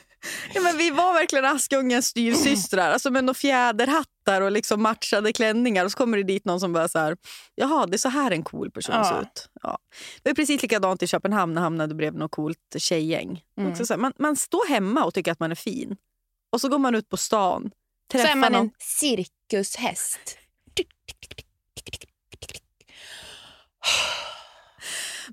[0.54, 5.84] Ja, men vi var verkligen Askungens styvsystrar alltså med fjäderhattar och liksom matchade klänningar.
[5.84, 7.16] Och så kommer det dit någon som bara så här,
[7.54, 9.04] jaha det är så här en cool person Ja.
[9.04, 9.48] ser ut.
[9.62, 9.78] Ja.
[10.22, 13.42] Det var precis likadant i Köpenhamn när jag hamnade bredvid något coolt tjejgäng.
[13.58, 13.76] Mm.
[13.84, 15.96] Så man, man står hemma och tycker att man är fin.
[16.52, 17.70] Och så går man ut på stan,
[18.12, 18.62] Så är man någon.
[18.62, 20.18] en cirkushäst.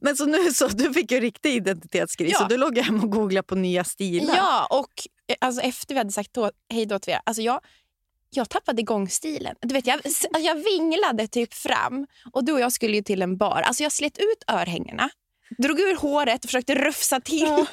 [0.01, 2.39] Men så nu så, du fick ju riktig identitetskris Ja.
[2.39, 4.35] så du låg hem och googlade på nya stilar.
[4.35, 4.93] Ja, och
[5.27, 7.59] eh, alltså, efter vi hade sagt då, hej då till Vera, alltså jag,
[8.29, 9.55] jag tappade igång stilen.
[9.61, 13.21] Du vet, jag, s- jag vinglade typ fram och du och jag skulle ju till
[13.21, 13.61] en bar.
[13.61, 15.09] Alltså jag slet ut örhängena,
[15.57, 17.47] drog ur håret och försökte rufsa till.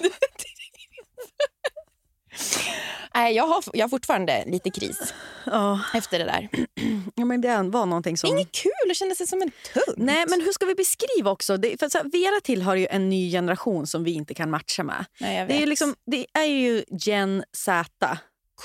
[3.14, 5.14] Nej, jag, har, jag har fortfarande lite kris
[5.46, 5.80] Ja.
[5.94, 6.48] efter det där.
[7.14, 8.30] ja, men det var någonting som...
[8.30, 9.96] Inget kul, det kändes som en tunt.
[9.98, 11.56] Nej, men hur ska vi beskriva också?
[11.56, 14.82] Det, för så här, Vera tillhör ju en ny generation som vi inte kan matcha
[14.82, 15.04] med.
[15.20, 18.18] Nej, jag Det är, ju liksom, det är ju Gen Z.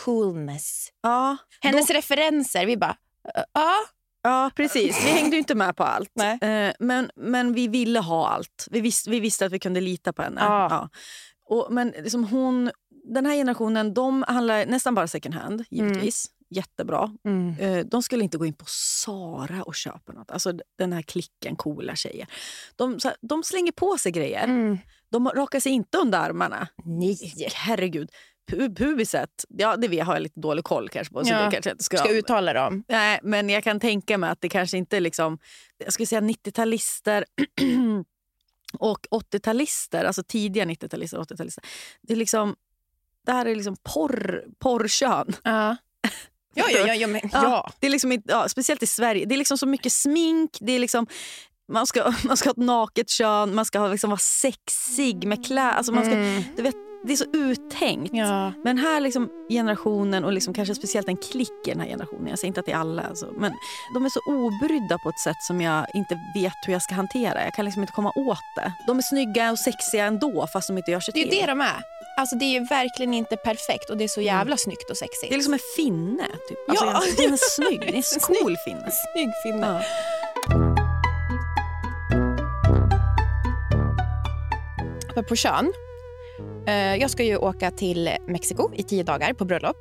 [0.05, 0.89] coolness.
[1.01, 2.95] Ja, Hennes referenser, vi bara,
[3.35, 3.73] "Äh, ja.
[4.21, 5.05] Ja, precis.
[5.05, 6.11] Vi hängde inte med på allt.
[6.13, 6.37] Nej.
[6.41, 8.67] Eh, men, men vi ville ha allt.
[8.71, 10.41] Vi, vis, vi visste att vi kunde lita på henne.
[10.43, 10.67] Ja.
[10.69, 10.89] Ja.
[11.55, 12.71] Och, men liksom hon,
[13.13, 16.25] den här generationen de handlar nästan bara second hand, givetvis.
[16.51, 17.11] Jättebra.
[17.59, 20.31] Eh, de skulle inte gå in på Sara och köpa något.
[20.31, 22.27] Alltså den här klicken coola tjejer.
[22.75, 24.43] De, här, de slänger på sig grejer.
[24.43, 24.77] Mm.
[25.11, 26.67] De rakar sig inte under armarna.
[26.83, 27.33] Nej.
[27.55, 28.09] Herregud.
[28.51, 31.23] Pu- Pubiset, ja, det vet- har jag lite dålig koll kanske på.
[31.25, 31.41] Så Ja.
[31.45, 32.83] det kanske inte ska, Ska uttala dem.
[32.87, 35.37] Nej, men jag kan tänka mig att det kanske inte är liksom,
[35.77, 37.25] jag skulle säga 90-talister
[38.79, 41.63] och 80-talister, alltså tidiga 90-talister och 80-talister.
[42.01, 42.55] Det är liksom,
[43.25, 45.35] det här är liksom porr, porrkön.
[45.43, 45.75] Ja.
[46.53, 47.71] Ja, ja, ja, ja, men, Ja, ja.
[47.79, 49.25] Det är liksom ja, speciellt i Sverige.
[49.25, 50.57] Det är liksom så mycket smink.
[50.61, 51.07] Det är liksom,
[51.71, 55.45] man, ska, man ska ha ett naket kön, man ska ha, liksom vara sexig med
[55.45, 55.71] kläder.
[55.71, 56.43] Alltså man ska, Mm.
[56.55, 58.13] du vet, det är så uttänkt.
[58.13, 58.51] Ja.
[58.63, 62.27] Men här liksom generationen och liksom kanske speciellt en klick i den här generationen.
[62.27, 63.01] Jag säger inte att det är alla.
[63.03, 63.53] Alltså, men
[63.93, 67.43] de är så obrydda på ett sätt som jag inte vet hur jag ska hantera.
[67.43, 68.73] Jag kan liksom inte komma åt det.
[68.87, 71.39] De är snygga och sexiga ändå fast de inte gör sig Det är till.
[71.39, 71.81] det de är.
[72.19, 75.29] Alltså, det är ju verkligen inte perfekt och det är så jävla snyggt och sexigt.
[75.29, 76.27] Det är liksom en finne.
[76.49, 76.57] Typ.
[76.69, 77.01] Alltså, Ja.
[77.17, 77.79] Den är snygg.
[77.79, 78.91] Det är en cool finne.
[79.13, 79.85] Snygg finne.
[85.15, 85.23] Ja.
[85.29, 85.73] På kön.
[86.67, 89.77] Eh, jag ska ju åka till Mexiko i tio dagar på bröllop.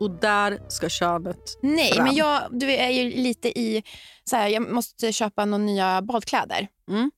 [0.00, 2.04] Och där ska könet Nej, fram.
[2.04, 3.82] men jag du är ju lite i...
[4.24, 6.68] Så här, jag måste köpa några nya badkläder.
[6.88, 7.10] Mm.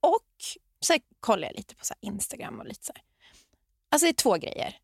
[0.00, 0.26] Och
[0.80, 3.02] så här, kollar jag lite på så Instagram och lite så här.
[3.96, 4.76] Alltså det är två grejer.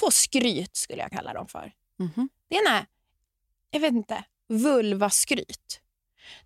[0.00, 1.72] Två skryt skulle jag kalla dem för.
[1.98, 2.28] Mhm.
[2.48, 2.86] Det ena är,
[3.70, 5.80] jag vet inte, vulvaskryt.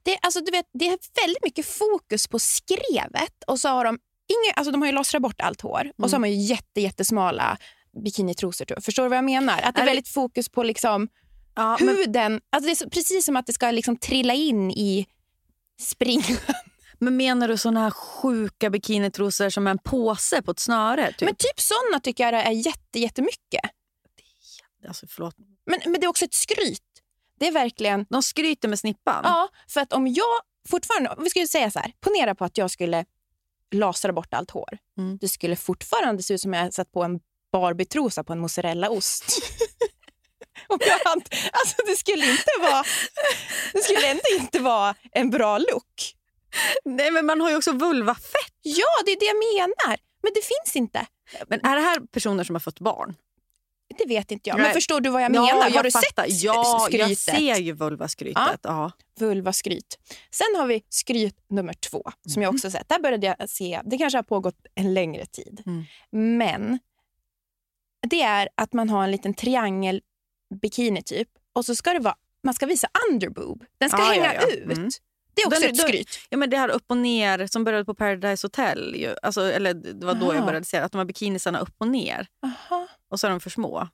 [0.02, 3.98] Det, alltså, du vet, det är väldigt mycket fokus på skrevet och så har de
[4.28, 6.80] inga, alltså de har ju lossrat bort allt hår och så har man ju jätte,
[6.80, 7.58] jättesmala
[8.04, 8.64] bikinitrosor.
[8.64, 8.84] tror jag.
[8.84, 9.60] Förstår du vad jag menar?
[9.62, 11.08] Att det är väldigt fokus på liksom
[11.54, 12.40] Ja, men, huden.
[12.50, 15.06] Alltså det är så, precis som att det ska liksom trilla in i
[15.80, 16.22] spring.
[16.98, 21.12] men menar du såna här sjuka bikinitrosor som en påse på ett snöre?
[21.12, 21.20] Typ?
[21.20, 23.60] Men typ såna tycker jag är jätte, jättemycket.
[24.88, 25.34] alltså, förlåt.
[25.66, 26.82] Men, men det är också ett skryt.
[27.38, 28.06] Det är verkligen...
[28.10, 29.20] De skryter med snippan.
[29.24, 31.10] Ja, för att om jag fortfarande...
[31.10, 33.04] om Vi skulle säga så här, ponera på att jag skulle
[33.70, 34.78] lasra bort allt hår.
[34.98, 35.18] Mm.
[35.20, 37.20] Det skulle fortfarande se ut som jag satt på en
[37.52, 39.24] Barbie-trosa på en mozzarellaost.
[40.68, 42.84] Om jag hade, alltså det skulle inte vara...
[43.72, 46.16] Det skulle ändå inte vara en bra look.
[46.84, 48.52] Nej, men man har ju också vulvafett.
[48.62, 49.98] Ja, det är det jag menar.
[50.22, 51.06] Men det finns inte.
[51.48, 53.14] Men är det här personer som har fått barn?
[53.98, 54.58] Det vet inte jag.
[54.58, 55.48] Men förstår du vad jag menar?
[55.48, 56.24] Ja, Har jag du fattar.
[56.28, 57.08] sett Ja, skrytet?
[57.08, 58.60] jag ser ju vulvaskrytet.
[58.62, 58.92] Ja.
[59.18, 59.98] Vulvaskryt.
[60.30, 62.88] Sen har vi skryt nummer två, som jag också sett.
[62.88, 65.62] Där började jag se, det kanske har pågått en längre tid.
[65.66, 65.84] Mm.
[66.38, 66.78] Men
[68.08, 70.02] det är att man har en liten triangel
[70.62, 73.64] bikini typ och så ska det vara, man ska visa underboob.
[73.78, 74.46] Den ska Ja, ja, hänga ja.
[74.46, 74.64] ut.
[74.78, 74.90] Mm.
[75.36, 76.18] Det är också Den- ett den- skryt.
[76.30, 78.94] Ja, men det här upp och ner som började på Paradise Hotel.
[78.96, 79.14] Ju.
[79.22, 80.46] Alltså, eller det var då jag Aha.
[80.46, 82.26] började se att de här bikinisarna upp och ner.
[82.42, 82.86] Aha.
[83.10, 83.88] Och så är de för små.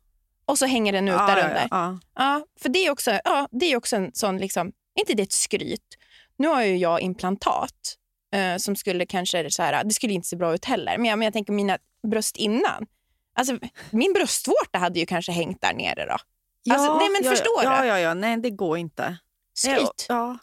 [0.46, 1.68] Och så hänger den ut ja, där ja, under.
[1.70, 1.98] ja.
[2.14, 5.32] Ja, för det är också, ja, det är också en sån, liksom, inte det ett
[5.32, 5.98] skryt?
[6.36, 7.96] Nu har ju jag implantat
[8.34, 11.18] eh, som skulle kanske, så här, det skulle inte se bra ut heller, men jag,
[11.18, 12.86] men jag tänker mina bröst innan.
[13.34, 13.58] Alltså,
[13.90, 16.16] min bröstvårta hade ju kanske hängt där nere då.
[16.74, 17.86] Alltså, nej, men ja, förstår ja, du?
[17.88, 19.16] Ja, ja, nej det går inte.
[19.54, 20.06] Skryt.
[20.08, 20.38] Ja,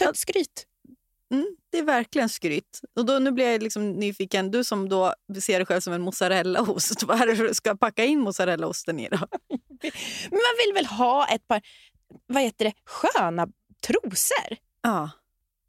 [0.00, 0.66] Ett skryt.
[1.30, 2.80] mm, det är verkligen skryt.
[2.96, 4.50] Och då, nu blir jag liksom nyfiken.
[4.50, 7.02] Du som då ser dig själv som en mozzarellaost.
[7.06, 9.18] Vad är det du ska packa in mozzarellaosten i då?
[10.30, 11.62] Men man vill väl ha ett par
[12.26, 13.48] vad heter det, sköna
[13.86, 14.56] trosor?
[14.82, 15.10] Ja.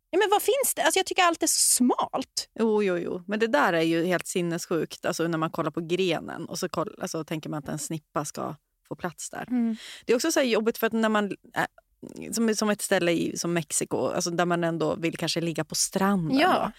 [0.09, 0.81] Ja, men vad finns det?
[0.81, 2.49] Alltså, jag tycker allt är så smalt.
[2.59, 3.23] Jo, jo, jo.
[3.27, 5.05] Men det där är ju helt sinnessjukt.
[5.05, 8.25] Alltså när man kollar på grenen och så koll, alltså, tänker man att en snippa
[8.25, 8.55] ska
[8.87, 9.47] få plats där.
[10.05, 11.35] Det är också så här jobbigt för att när man...
[12.31, 15.75] Som, som ett ställe i, som Mexiko, alltså där man ändå vill kanske ligga på
[15.75, 16.37] stranden.
[16.37, 16.53] Ja.
[16.65, 16.71] Då.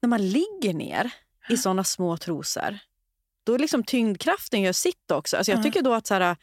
[0.00, 1.10] När man ligger ner
[1.48, 2.78] i såna små trosor,
[3.44, 5.36] då är liksom tyngdkraften gör sitt också.
[5.36, 5.62] Alltså jag Ja.
[5.62, 6.36] tycker då att så här,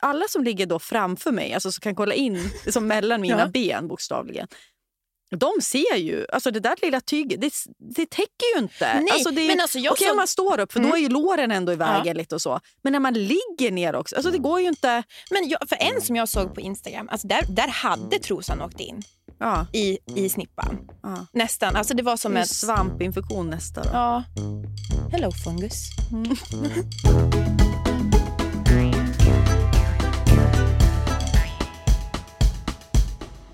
[0.00, 3.46] alla som ligger då framför mig, alltså som kan kolla in som mellan mina Ja.
[3.46, 4.48] ben bokstavligen.
[5.36, 7.52] De ser ju, alltså det där lilla tyget, det,
[7.96, 8.94] det täcker ju inte.
[9.00, 10.90] Nej, alltså det, men alltså jag Okej såg- om man står upp, för Mm.
[10.90, 12.60] då är ju låren ändå i vägen lite och så.
[12.82, 15.02] Men när man ligger ner också, alltså det går ju inte...
[15.30, 18.80] Men jag, för en som jag såg på Instagram, alltså där, där hade trosan åkt
[18.80, 19.02] in
[19.38, 20.78] Ja, i, i snippan.
[21.02, 21.26] ja.
[21.32, 21.76] Nästan.
[21.76, 22.48] Alltså det var som Det är en...
[22.48, 23.88] svampinfektion nästa då.
[23.92, 24.24] Ja.
[25.12, 25.74] Hello fungus.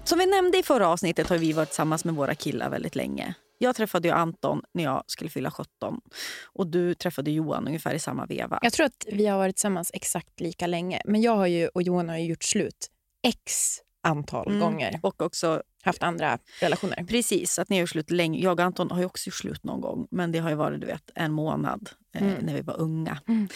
[0.07, 3.35] Som vi nämnde i förra avsnittet har vi varit tillsammans med våra killar väldigt länge.
[3.59, 6.01] Jag träffade ju Anton när jag skulle fylla 17
[6.45, 8.59] och du träffade Johan ungefär i samma veva.
[8.63, 11.01] Jag tror att vi har varit tillsammans exakt lika länge.
[11.05, 12.91] Men jag har ju, och Johan har ju gjort slut
[13.23, 14.61] x antal Mm.
[14.61, 15.01] gånger.
[15.03, 17.05] Och också Haft andra relationer.
[17.05, 18.41] Precis, att ni har gjort slut länge.
[18.43, 20.81] Jag och Anton har ju också gjort slut någon gång, men det har ju varit
[20.81, 22.45] du vet, en månad eh, Mm.
[22.45, 23.19] när vi var unga.
[23.29, 23.49] Mm.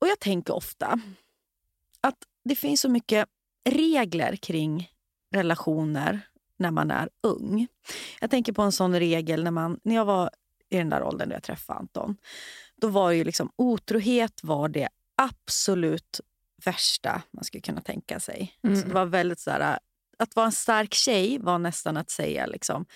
[0.00, 1.00] Och jag tänker ofta
[2.00, 3.28] att det finns så mycket
[3.70, 4.90] regler kring
[5.32, 6.20] relationer
[6.56, 7.66] när man är ung.
[8.20, 10.30] Jag tänker på en sån regel när, man, när jag var
[10.70, 12.16] i den där åldern då jag träffade Anton.
[12.76, 16.20] Då var ju liksom otrohet var det absolut
[16.64, 18.58] värsta man skulle kunna tänka sig.
[18.64, 18.80] Mm.
[18.80, 19.78] Så det var väldigt så här,
[20.18, 22.86] att vara en stark tjej var nästan att säga liksom,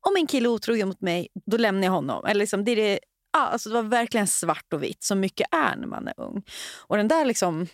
[0.00, 2.24] om en kille är otrogen mot mig, då lämnar jag honom.
[2.24, 2.98] Eller liksom, det, är det,
[3.30, 6.42] alltså det var verkligen svart och vitt, som mycket är när man är ung.
[6.78, 7.66] Och den där liksom,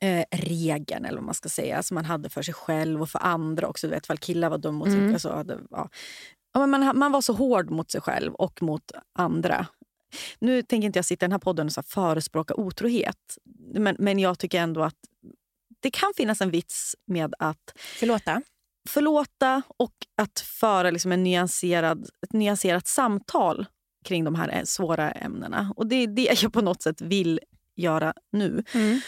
[0.00, 3.18] eh, regeln, eller vad man ska säga, som man hade för sig själv och för
[3.18, 3.86] andra också.
[3.86, 5.00] Du vet, ifall killar var dumma mot Mm.
[5.06, 5.12] sig.
[5.14, 5.88] Alltså, hade, ja.
[6.52, 9.66] Ja, men man, man var så hård mot sig själv och mot andra.
[10.38, 13.38] Nu tänker inte jag sitta i den här podden och så här förespråka otrohet.
[13.74, 14.94] Men, men jag tycker ändå att
[15.80, 18.42] det kan finnas en vits med att Förlåta.
[18.88, 23.66] förlåta och att föra liksom en nyanserad, ett nyanserat samtal
[24.04, 25.72] kring de här eh, svåra ämnena.
[25.76, 27.40] Och Det är det jag på något sätt vill
[27.76, 28.64] göra nu.
[28.74, 29.00] Mm.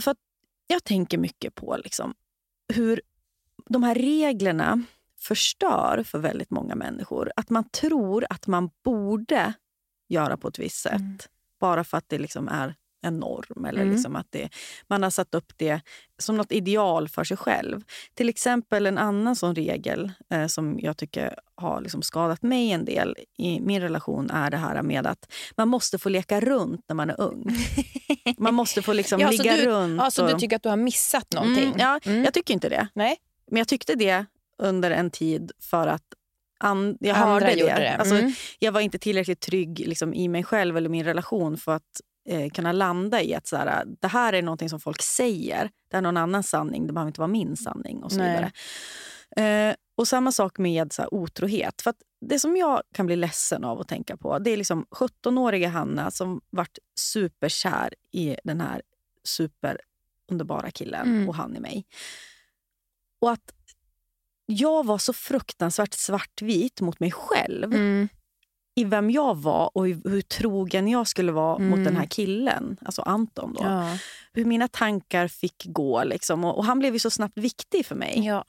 [0.00, 0.16] För
[0.66, 2.14] jag tänker mycket på liksom
[2.74, 3.00] hur
[3.66, 4.82] de här reglerna
[5.18, 7.32] förstör för väldigt många människor.
[7.36, 9.52] Att man tror att man borde
[10.08, 11.18] göra på ett visst sätt Mm.
[11.58, 13.64] bara för att det liksom är en norm.
[13.64, 13.92] Eller Mm.
[13.94, 14.48] liksom att det,
[14.88, 15.80] man har satt upp det
[16.18, 17.80] som något ideal för sig själv.
[18.14, 22.84] Till exempel en annan sån regel eh, som jag tycker har liksom skadat mig en
[22.84, 26.94] del i min relation är det här med att man måste få leka runt när
[26.94, 27.44] man är ung.
[28.38, 30.00] Man måste få liksom Ja, ligga du- runt.
[30.02, 31.64] Ja, så och- du tycker att du har missat någonting?
[31.66, 32.24] Mm, ja, Mm.
[32.24, 32.88] Jag tycker inte det.
[32.94, 33.16] Nej.
[33.50, 34.24] Men jag tyckte det
[34.58, 36.02] under en tid för att
[36.60, 37.64] an, jag Andra hörde det.
[37.74, 37.96] det.
[37.96, 38.32] Alltså, Mm.
[38.58, 42.50] Jag var inte tillräckligt trygg liksom, i mig själv eller min relation för att eh,
[42.50, 45.70] kunna landa i att så här, det här är någonting som folk säger.
[45.90, 48.02] Det är någon annans sanning, det behöver inte vara min sanning.
[48.02, 48.52] och så vidare.
[49.70, 51.82] Eh, och samma sak med så här, otrohet.
[51.82, 55.68] För det som jag kan bli ledsen av att tänka på det är liksom 17-åriga
[55.68, 58.82] Hanna som vart superkär i den här
[59.24, 61.28] superunderbara killen Mm.
[61.28, 61.84] och han i mig.
[63.20, 63.52] Och att
[64.46, 68.08] jag var så fruktansvärt svartvit mot mig själv Mm.
[68.80, 71.84] I vem jag var och hur, hur trogen jag skulle vara mot Mm.
[71.84, 73.52] den här killen, alltså Anton.
[73.54, 73.64] Då.
[73.64, 73.96] Ja.
[74.32, 76.04] Hur mina tankar fick gå.
[76.04, 76.44] Liksom.
[76.44, 78.22] Och, och Han blev ju så snabbt viktig för mig.
[78.26, 78.44] Ja.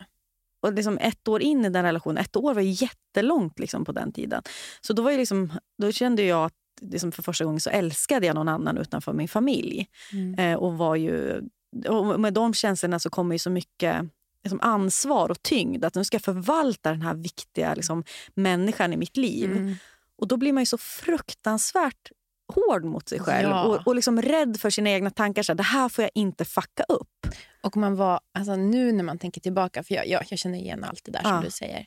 [0.62, 4.12] Och liksom ett år in i den relationen, ett år var jättelångt liksom, på den
[4.12, 4.44] tiden.
[4.82, 8.26] Så då, var ju liksom, då kände jag att liksom, för första gången så älskade
[8.28, 9.88] jag någon annan utanför min familj.
[10.14, 10.40] Mm.
[10.40, 11.42] Eh, och var ju,
[11.88, 14.06] och med de känslorna så kommer ju så mycket
[14.44, 15.86] liksom, ansvar och tyngd.
[15.86, 19.52] Att nu ska jag förvalta den här viktiga liksom, människan i mitt liv.
[19.52, 19.76] Mm.
[20.22, 22.12] Och då blir man ju så fruktansvärt
[22.54, 23.64] hård mot sig själv Ja.
[23.64, 25.44] och, och liksom rädd för sina egna tankar.
[25.44, 27.28] Så här, det här får jag inte fucka upp.
[27.64, 30.84] Och man var, alltså nu när man tänker tillbaka, för jag, jag, jag känner igen
[30.84, 31.42] allt det där som Ja.
[31.42, 31.86] du säger.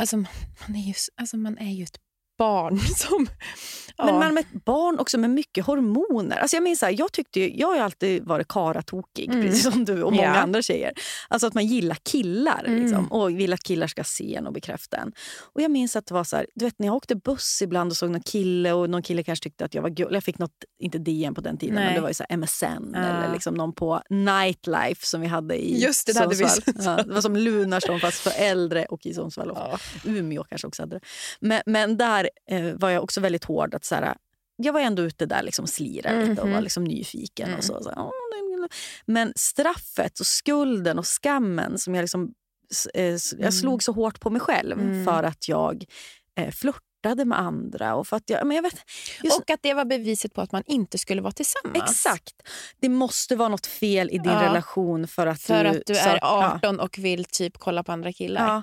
[0.00, 0.26] Alltså man,
[0.68, 1.98] man, är ju, alltså man är ju ett
[2.42, 3.26] barn som...
[3.96, 4.04] Ja.
[4.06, 6.36] Men man ett barn också med mycket hormoner.
[6.36, 9.42] Alltså jag, minns här, jag, tyckte ju, jag har alltid varit karatokig, Mm.
[9.46, 10.34] precis som du och många Ja.
[10.40, 10.92] andra tjejer.
[11.28, 12.82] Alltså att man gillar killar Mm.
[12.82, 15.12] liksom, och vill att killar ska se en och bekräfta en.
[15.54, 17.90] Och jag minns att det var så här, du vet när jag åkte buss ibland
[17.90, 20.16] och såg någon kille och någon kille kanske tyckte att jag var gullig.
[20.16, 21.84] Jag fick något, inte DM på den tiden, Nej.
[21.84, 22.98] men det var ju så MSN Ja.
[23.00, 26.44] eller liksom någon på Nightlife som vi hade i Just det, det hade vi.
[26.84, 29.52] Ja, det var som Lunarsson fast för äldre och i Sundsvall.
[29.54, 29.78] Ja.
[30.04, 31.00] Umeå kanske också hade det.
[31.40, 33.74] Men, men där eh, var jag också väldigt hård.
[33.74, 34.16] att så här,
[34.56, 36.62] Jag var ändå ute där liksom slira lite och var Mhm.
[36.64, 37.46] liksom nyfiken.
[37.46, 37.58] Mm.
[37.58, 37.96] Och så, så här.
[39.06, 42.34] Men straffet och skulden och skammen som jag liksom...
[42.94, 43.44] eh, s- Mm.
[43.44, 45.04] Jag slog så hårt på mig själv Mm.
[45.04, 45.84] för att jag
[46.38, 47.94] eh, flörtade med andra.
[47.94, 48.74] Och för att jag, men jag vet,
[49.22, 51.90] just, Och att det var beviset på att man inte skulle vara tillsammans.
[51.90, 52.34] Exakt.
[52.80, 54.42] Det måste vara något fel i din Ja.
[54.42, 55.70] relation för att För du...
[55.70, 56.52] att du är ja.
[56.56, 58.46] 18 och vill typ kolla på andra killar.
[58.48, 58.62] Ja.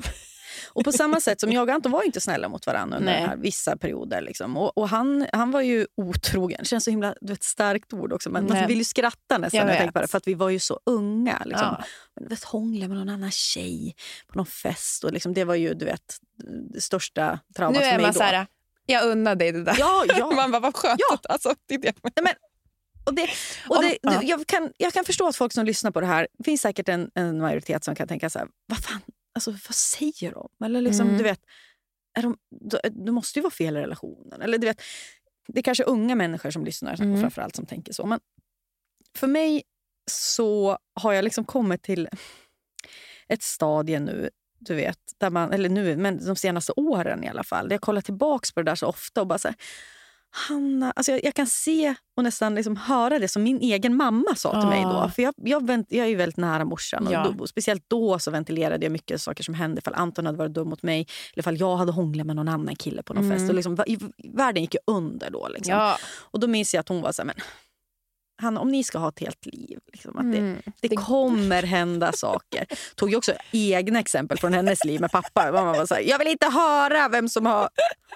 [0.67, 3.37] Och på samma sätt som jag och Anton var inte snälla mot varandra under här,
[3.37, 4.21] vissa perioder.
[4.21, 4.57] Liksom.
[4.57, 6.57] Och, och han, han var ju otrogen.
[6.59, 8.29] Det känns så himla du vet, starkt ord också.
[8.29, 8.59] Men Nej.
[8.59, 10.07] man vill ju skratta nästan när jag tänker på det.
[10.07, 11.41] För att vi var ju så unga.
[11.45, 11.67] Liksom.
[11.67, 11.83] Ja.
[12.15, 13.95] Men, du vet, hångla med någon annan tjej
[14.27, 15.03] på någon fest.
[15.03, 16.17] Och liksom, det var ju du vet,
[16.73, 18.21] det största traumat Nu för mig då.
[18.21, 18.47] här,
[18.85, 19.75] jag unnar dig det där.
[19.79, 20.31] Ja, ja.
[20.31, 21.01] Man bara, vad skönt.
[21.09, 21.19] Ja.
[21.29, 21.93] Alltså, det är det.
[23.09, 23.29] Och det,
[23.67, 26.43] och det, jag, kan, jag kan förstå att folk som lyssnar på det här, det
[26.43, 29.01] finns säkert en, en majoritet som kan tänka så här, vad fan,
[29.47, 30.49] alltså, vad säger de?
[30.65, 31.17] Eller liksom, Mm.
[31.17, 31.39] du vet,
[32.17, 32.37] är de,
[33.05, 34.41] du måste ju vara fel i relationen.
[34.41, 34.81] Eller du vet,
[35.47, 37.21] det är kanske unga människor som lyssnar Mm.
[37.21, 38.05] framförallt som tänker så.
[38.05, 38.19] Men
[39.17, 39.63] för mig
[40.11, 42.09] så har jag liksom kommit till
[43.27, 44.29] ett stadie nu
[44.61, 47.71] Du vet, där man, eller nu, men de senaste åren i alla fall.
[47.71, 49.57] Jag kollar tillbaka på det där så ofta och bara så här,
[50.31, 54.35] Hanna, alltså jag, jag kan se och nästan liksom höra det som min egen mamma
[54.35, 54.89] sa till mig då.
[54.89, 55.09] Ah.
[55.09, 57.07] För jag, jag, vänt, jag är ju väldigt nära morsan.
[57.07, 57.31] Och Ja.
[57.37, 59.79] då, och speciellt då så ventilerade jag mycket saker som hände.
[59.79, 61.07] Ifall Anton hade varit dum mot mig.
[61.33, 63.37] Eller ifall jag hade hånglat med någon annan kille på någon Mm.
[63.37, 63.49] fest.
[63.49, 63.99] Och liksom, va- i-
[64.33, 65.47] världen gick ju under då.
[65.47, 65.73] Liksom.
[65.73, 65.97] Ja.
[66.19, 67.35] Och då minns jag att hon var så här, men
[68.41, 70.61] Hanna, om ni ska ha ett helt liv, liksom, att det, Mm.
[70.81, 72.65] det kommer hända saker.
[72.95, 75.51] Tog ju också egna exempel från hennes liv med pappa.
[75.51, 77.69] Mamma var så här, jag vill inte höra vem som har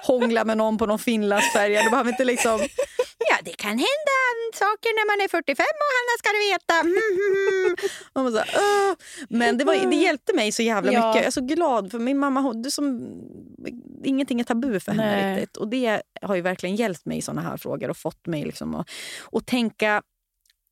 [0.08, 1.84] hånglat med någon på någon Finlandsfärja.
[1.84, 2.60] Du behöver inte liksom...
[3.30, 4.18] Ja, det kan hända
[4.54, 6.80] saker när man är 45 och Hanna ska du veta.
[6.80, 7.76] Mm.
[8.16, 8.96] Man var så här.
[9.30, 11.08] Men det, var, det hjälpte mig så jävla Ja.
[11.08, 11.22] mycket.
[11.22, 12.42] Jag är så glad för min mamma.
[12.42, 13.08] Hon, det som,
[14.04, 15.36] ingenting är tabu för henne Nej.
[15.36, 15.58] riktigt.
[15.58, 18.76] Och det har ju verkligen hjälpt mig i såna här frågor och fått mig liksom
[18.76, 18.90] att,
[19.32, 20.02] att tänka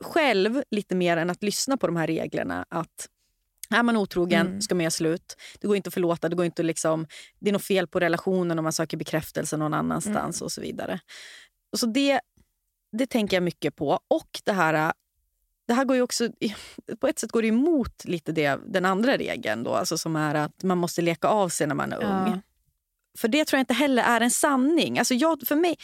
[0.02, 2.66] själv lite mer än att lyssna på de här reglerna.
[2.70, 3.08] Att
[3.70, 4.62] är man otrogen Mm.
[4.62, 5.38] ska man göra slut.
[5.60, 6.30] Det går inte att förlåta.
[6.30, 7.08] Det, går inte liksom,
[7.40, 11.00] det är något fel på relationen om man söker bekräftelse någon annanstans och så vidare.
[11.78, 12.20] Så det,
[12.92, 14.00] det tänker jag mycket på.
[14.08, 14.94] Och det här
[15.68, 16.30] det här går ju också,
[17.00, 20.36] på ett sätt går det emot lite det, den andra regeln då, alltså som är
[20.36, 22.32] att man måste leka av sig när man är ung.
[22.34, 22.42] Ja.
[23.18, 25.00] För det tror jag inte heller är en sanning.
[25.00, 25.76] Alltså jag, för mig,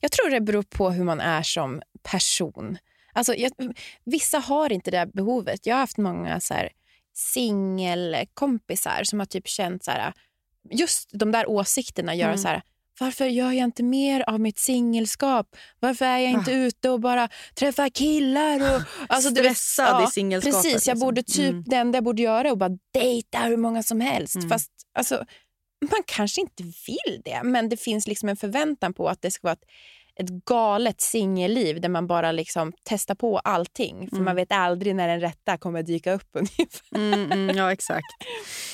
[0.00, 2.78] Jag tror det beror på hur man är som person.
[3.18, 3.52] Alltså, jag,
[4.04, 5.66] vissa har inte det behovet.
[5.66, 6.70] Jag har haft många så här,
[7.14, 10.12] singelkompisar som har typ känt så här,
[10.70, 12.38] just de där åsikterna gör Mm.
[12.38, 12.62] så här
[13.00, 15.56] varför gör jag inte mer av mitt singelskap?
[15.80, 18.76] Varför är jag inte ute och bara träffar killar?
[18.76, 21.06] Och, alltså, du vet, Stressad i singelskapet, Precis, jag liksom.
[21.06, 21.64] borde typ Mm.
[21.66, 24.36] det enda jag borde göra att bara dejta hur många som helst.
[24.36, 24.48] Mm.
[24.48, 25.24] Fast alltså,
[25.90, 29.46] man kanske inte vill det, men det finns liksom en förväntan på att det ska
[29.46, 29.64] vara ett,
[30.18, 34.08] ett galet singelliv där man bara liksom testar på allting.
[34.08, 34.24] För Mm.
[34.24, 36.96] man vet aldrig när den rätta kommer dyka upp ungefär.
[36.96, 38.06] Mm, mm, ja, exakt.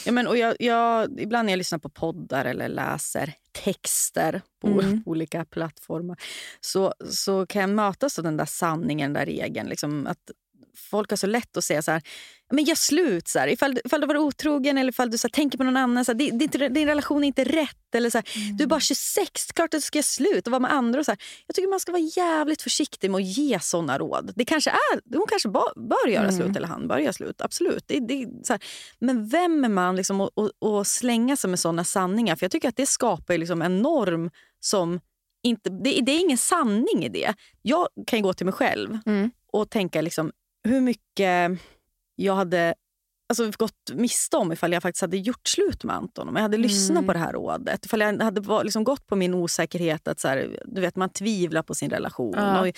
[0.07, 3.33] Ja, men, och jag, jag, ibland när jag lyssnar på poddar eller läser
[3.65, 5.03] texter på Mm.
[5.07, 6.17] olika plattformar
[6.61, 9.69] så, så kan jag mötas av den där sanningen, den där regeln.
[9.69, 10.31] Liksom, att
[10.77, 12.03] folk har så lätt att säga så här,
[12.49, 13.29] "Ja, men gör slut.
[13.29, 15.77] Så här, ifall, ifall du var otrogen eller ifall du så här, tänker på någon
[15.77, 16.05] annan.
[16.05, 17.95] Så här, inte- din relation är inte rätt.
[17.95, 20.61] Eller så här, Du är bara 26, klart att du ska göra slut och vara
[20.61, 20.99] med andra.
[21.01, 21.19] Och så här.
[21.47, 24.33] Jag tycker man ska vara jävligt försiktig med att ge såna råd.
[24.37, 26.37] Det kanske är, hon kanske ba, bör göra Mm.
[26.37, 27.41] slut eller han bör göra slut.
[27.41, 27.85] Absolut.
[27.87, 28.59] Det, det, så.
[28.99, 32.37] Men vem är man liksom att att- att slänga sig med såna sanningar?
[32.37, 35.01] För Jag tycker att det skapar liksom en norm som
[35.43, 35.71] inte...
[35.71, 37.35] Det, det är ingen sanning i det.
[37.63, 39.31] Jag kan gå till mig själv Mm.
[39.53, 40.33] och tänka liksom,
[40.65, 41.61] hur mycket
[42.17, 42.75] jag hade
[43.29, 46.29] alltså, gått miste om ifall jag faktiskt hade gjort slut med Anton.
[46.29, 47.07] Om jag hade lyssnat Mm.
[47.07, 47.87] på det här rådet.
[47.87, 51.63] Ifall jag hade liksom gått på min osäkerhet att så här, du vet, man tvivlar
[51.63, 52.35] på sin relation.
[52.37, 52.61] Ja.
[52.69, 52.73] Och,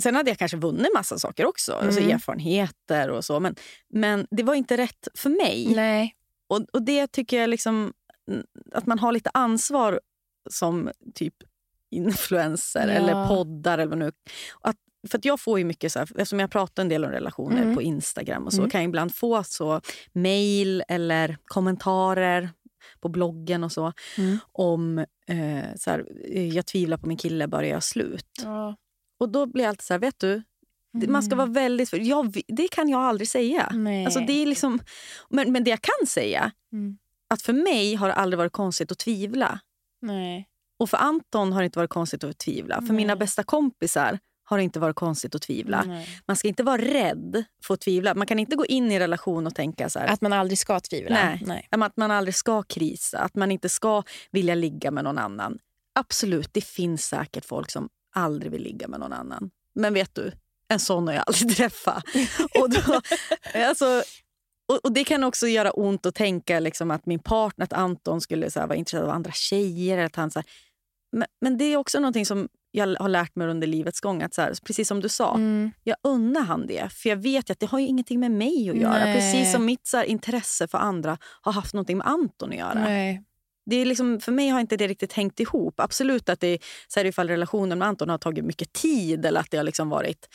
[0.00, 1.72] sen hade jag kanske vunnit massa saker också.
[1.72, 2.14] Alltså Mm.
[2.14, 3.40] erfarenheter och så.
[3.40, 3.54] Men,
[3.88, 5.72] men det var inte rätt för mig.
[5.74, 6.14] Nej.
[6.48, 7.92] Och, och det tycker jag liksom
[8.72, 10.00] att man har lite ansvar
[10.50, 11.34] som typ
[11.90, 12.92] influencer Ja.
[12.94, 14.12] eller poddar eller vad nu.
[14.60, 14.76] Att,
[15.10, 17.74] för jag får ju mycket så här, eftersom jag pratar en del om relationer Mm.
[17.74, 18.70] på Instagram och så Mm.
[18.70, 19.80] kan jag ibland få så
[20.12, 22.50] mail eller kommentarer
[23.00, 24.38] på bloggen och så Mm.
[24.52, 28.26] om eh, så här, eh, jag tvivlar på min kille, börjar jag slut?
[28.42, 28.76] Ja.
[29.20, 30.42] Och då blir jag alltid så här, vet du,
[31.08, 31.92] man ska vara väldigt...
[31.92, 33.62] Jag, det kan jag aldrig säga.
[33.66, 33.84] Mm.
[33.84, 34.04] Nej.
[34.04, 34.78] Alltså det är liksom,
[35.30, 36.98] men, men det jag kan säga, Mm.
[37.30, 39.60] att för mig har det aldrig varit konstigt att tvivla.
[40.02, 40.48] Nej.
[40.78, 42.74] Och för Anton har det inte varit konstigt att tvivla.
[42.74, 42.96] För Nej.
[42.96, 44.18] mina bästa kompisar
[44.48, 45.82] har det inte varit konstigt att tvivla.
[45.82, 46.08] Nej.
[46.26, 48.14] Man ska inte vara rädd för att tvivla.
[48.14, 50.58] Man kan inte gå in i en relation och tänka så här, Att man aldrig
[50.58, 51.14] ska tvivla.
[51.14, 51.42] Nej.
[51.46, 51.68] Nej.
[51.70, 55.58] att man aldrig ska krisa, att man inte ska vilja ligga med någon annan.
[55.92, 59.50] Absolut, det finns säkert folk som aldrig vill ligga med någon annan.
[59.74, 60.32] Men vet du,
[60.68, 62.04] en sån har jag aldrig träffat.
[62.60, 63.00] och, då,
[63.54, 64.02] alltså,
[64.68, 68.20] och, och Det kan också göra ont att tänka liksom, att min partner, att Anton
[68.20, 69.98] skulle så här, vara intresserad av andra tjejer.
[69.98, 70.46] Att han, så här,
[71.12, 74.22] men, men det är också någonting som jag har lärt mig under livets gång.
[74.22, 75.70] Att så här, precis som du sa, Mm.
[75.84, 76.92] jag unnar han det.
[76.92, 79.04] För jag vet att det har ju ingenting med mig att göra.
[79.04, 79.14] Nej.
[79.14, 82.74] Precis som mitt så här, intresse för andra har haft någonting med Anton att göra.
[82.74, 83.22] Nej.
[83.66, 85.80] Det är liksom, för mig har inte det riktigt hängt ihop.
[85.80, 86.58] Absolut att det
[86.88, 89.88] så här, ifall relationen med Anton har tagit mycket tid eller att det har liksom
[89.88, 90.28] varit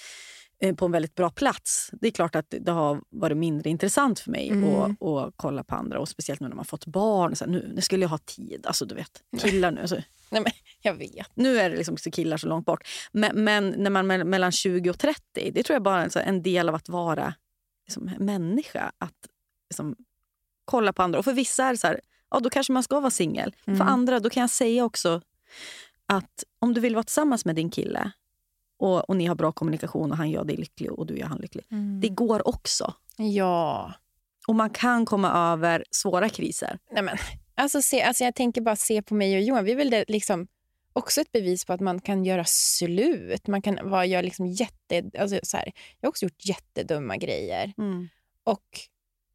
[0.62, 1.90] eh, på en väldigt bra plats.
[2.02, 4.70] Det är klart att det har varit mindre intressant för mig Mm.
[4.76, 6.00] att, att kolla på andra.
[6.00, 7.36] Och Speciellt nu när man fått barn.
[7.36, 8.66] Så här, nu, nu skulle jag ha tid.
[8.68, 9.82] Alltså du vet, killar nu.
[9.82, 9.96] Alltså,
[10.30, 10.52] Nej, men
[10.86, 11.28] jag vet.
[11.34, 12.88] nu är det liksom så killar så långt bort.
[13.12, 16.42] Men, men när man är mellan 20 och 30, det tror jag bara är en
[16.42, 17.34] del av att vara
[17.88, 18.92] liksom, människa.
[18.98, 19.28] Att
[19.70, 19.96] liksom,
[20.66, 21.20] kolla på andra.
[21.20, 23.56] Och för vissa är det så här, ja då kanske man ska vara singel.
[23.66, 23.80] Mm.
[23.80, 25.22] För andra, då kan jag säga också
[26.06, 28.12] att om du vill vara tillsammans med din kille
[28.80, 31.38] och, och ni har bra kommunikation och han gör dig lycklig och du gör han
[31.38, 31.66] lycklig.
[32.02, 32.94] Det går också.
[33.18, 33.94] Ja.
[34.48, 36.80] Och man kan komma över svåra kriser.
[36.92, 37.18] Nej, men,
[37.56, 39.66] alltså, se, alltså, jag tänker bara se på mig och Johan.
[39.66, 40.48] Vi är väl det, liksom,
[40.94, 43.48] också ett bevis på att man kan göra slut.
[43.48, 45.12] Man kan vara, göra liksom jätte...
[45.20, 47.74] Alltså, så här, jag har också gjort jättedumma grejer.
[48.44, 48.64] Och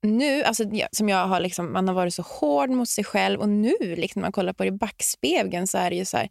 [0.02, 3.40] nu, alltså, ja, som jag har liksom, man har varit så hård mot sig själv
[3.40, 6.16] och nu liksom, när man kollar på det i backspegeln så är det ju så
[6.16, 6.28] här,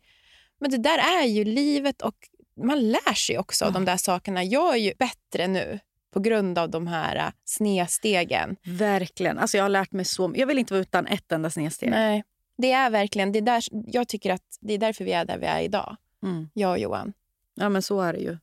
[0.60, 2.16] men det där är ju livet och
[2.62, 4.44] man lär sig också av de där sakerna.
[4.44, 5.80] Jag är ju bättre nu
[6.14, 8.56] på grund av de här äh, snedstegen.
[8.64, 9.38] Verkligen.
[9.38, 11.90] Alltså jag har lärt mig så Jag vill inte vara utan ett enda snedsteg.
[11.90, 12.24] Nej,
[12.58, 15.38] det är verkligen, det är där, jag tycker att det är därför vi är där
[15.38, 15.96] vi är idag.
[16.24, 16.50] Mm.
[16.54, 17.14] Jag och Johan.
[17.56, 18.38] Ja, men så är det ju.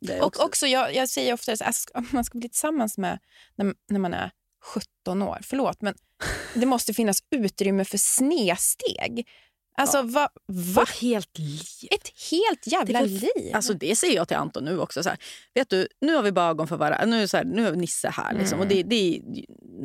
[0.00, 3.18] Det är Och också- också, jag, jag säger ofta att man ska bli tillsammans med
[3.56, 4.30] när, när man är
[5.04, 5.38] 17 år.
[5.42, 5.94] Förlåt, men
[6.54, 9.28] det måste finnas utrymme för snedsteg.
[9.76, 10.82] Alltså, va, va?
[10.82, 11.60] Ett helt liv.
[11.90, 13.54] Ett helt jävla Det är liv.
[13.54, 15.02] Alltså det säger jag till Anton nu också.
[15.02, 15.18] Så här,
[15.54, 17.04] vet du, nu har vi bara ögon för varandra.
[17.06, 18.34] Nu, är det så här, nu vi Nisse här.
[18.34, 19.22] Liksom, och det, det, är-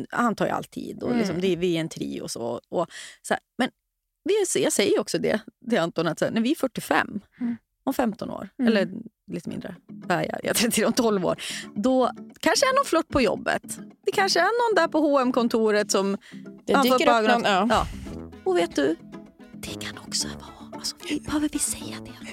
[0.09, 1.03] han tar ju all tid.
[1.03, 1.41] Och liksom, Mm.
[1.41, 2.21] det, är- vi är en trio.
[2.21, 2.87] Och så, och,
[3.21, 3.69] så här, men
[4.23, 4.33] vi,
[4.63, 7.57] jag säger också det till Anton att så här, när vi är 45, Mm.
[7.83, 8.71] om 15 år, Mm.
[8.71, 8.89] eller
[9.31, 9.75] lite mindre,
[10.07, 11.41] Nej, jag, jag är 33, om 12 år,
[11.75, 13.79] då kanske är någon flört på jobbet.
[14.05, 16.17] Det kanske är någon där på hm kontoret som
[16.65, 17.43] det dyker upp någon...
[17.43, 17.67] Ja.
[17.69, 17.87] Ja.
[18.43, 18.95] Och vet du,
[19.61, 20.73] det kan också vara...
[20.79, 20.95] Alltså,
[21.25, 22.27] behöver vi säga det?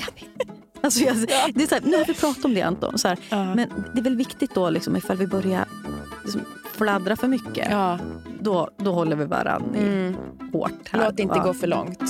[0.00, 0.28] Kan vi?
[0.80, 1.16] Alltså, jag,
[1.54, 2.98] det är så här, nu har vi pratat om det Anton.
[2.98, 3.54] Så här, Ja.
[3.54, 5.64] Men det är väl viktigt då liksom, ifall vi börjar
[6.24, 6.40] liksom,
[6.72, 7.68] fladdra för mycket.
[7.70, 7.98] Ja.
[8.40, 10.16] Då, då håller vi varandra i Mm.
[10.52, 10.88] hårt.
[10.90, 11.44] Här, Låt det inte va?
[11.44, 12.02] gå för långt.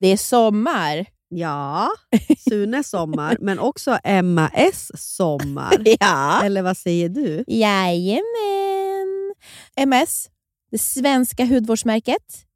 [0.00, 1.06] Det är sommar.
[1.30, 1.90] Ja,
[2.50, 5.72] Sunes sommar, men också Emma S sommar.
[6.00, 6.42] Ja.
[6.44, 7.44] Eller vad säger du?
[7.46, 9.34] Jajamän.
[9.76, 10.28] MS,
[10.70, 12.44] det svenska hudvårdsmärket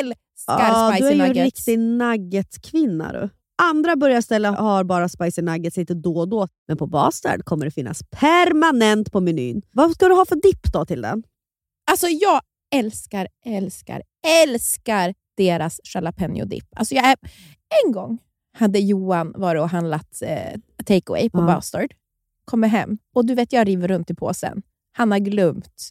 [0.00, 0.14] älskar
[0.46, 1.44] Ja, du är spicy ju en nuggets.
[1.44, 3.28] riktig nuggetkvinna du.
[3.62, 7.70] Andra burgarställen har bara spicy nuggets lite då och då, men på Bastard kommer det
[7.70, 9.62] finnas permanent på menyn.
[9.72, 11.22] Vad ska du ha för dipp då till den?
[11.90, 12.40] Alltså jag
[12.74, 14.02] älskar, älskar,
[14.44, 16.64] älskar deras jalapeno dip.
[16.76, 17.16] Alltså jag är,
[17.84, 18.18] en gång
[18.58, 21.46] hade Johan varit och handlat eh, takeaway på Ja.
[21.46, 21.94] Bastard.
[22.44, 24.62] Kommer hem och du vet jag river runt i påsen.
[24.92, 25.90] Han har glömt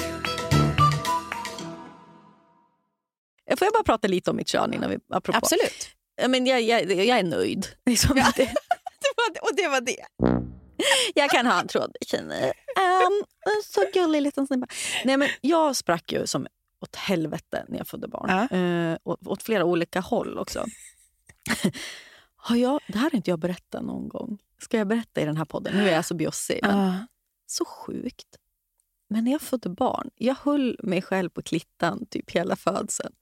[3.57, 4.97] Får jag bara prata lite om mitt kön innan vi...
[5.09, 5.37] Apropå.
[5.37, 5.89] Absolut.
[6.21, 7.67] Ja, Men jag, jag, jag är nöjd.
[7.85, 8.15] Liksom.
[8.35, 8.53] Det-
[9.33, 10.05] Det och det var det.
[11.15, 11.95] Jag kan ha en tråd.
[12.13, 14.67] I'm en så gullig liten snippa.
[15.05, 16.47] Nej, men jag sprack ju som
[16.81, 18.47] åt helvete när jag födde barn.
[18.51, 18.57] Ja.
[18.57, 20.65] Eh, åt, åt flera olika håll också.
[22.35, 24.37] har jag, det här har inte jag berättat någon gång.
[24.61, 25.75] Ska jag berätta i den här podden?
[25.77, 26.59] Nu är jag så bjussig.
[26.63, 26.93] Ja.
[27.47, 28.27] Så sjukt.
[29.09, 33.13] Men när jag födde barn, jag höll mig själv på klittan typ hela födseln.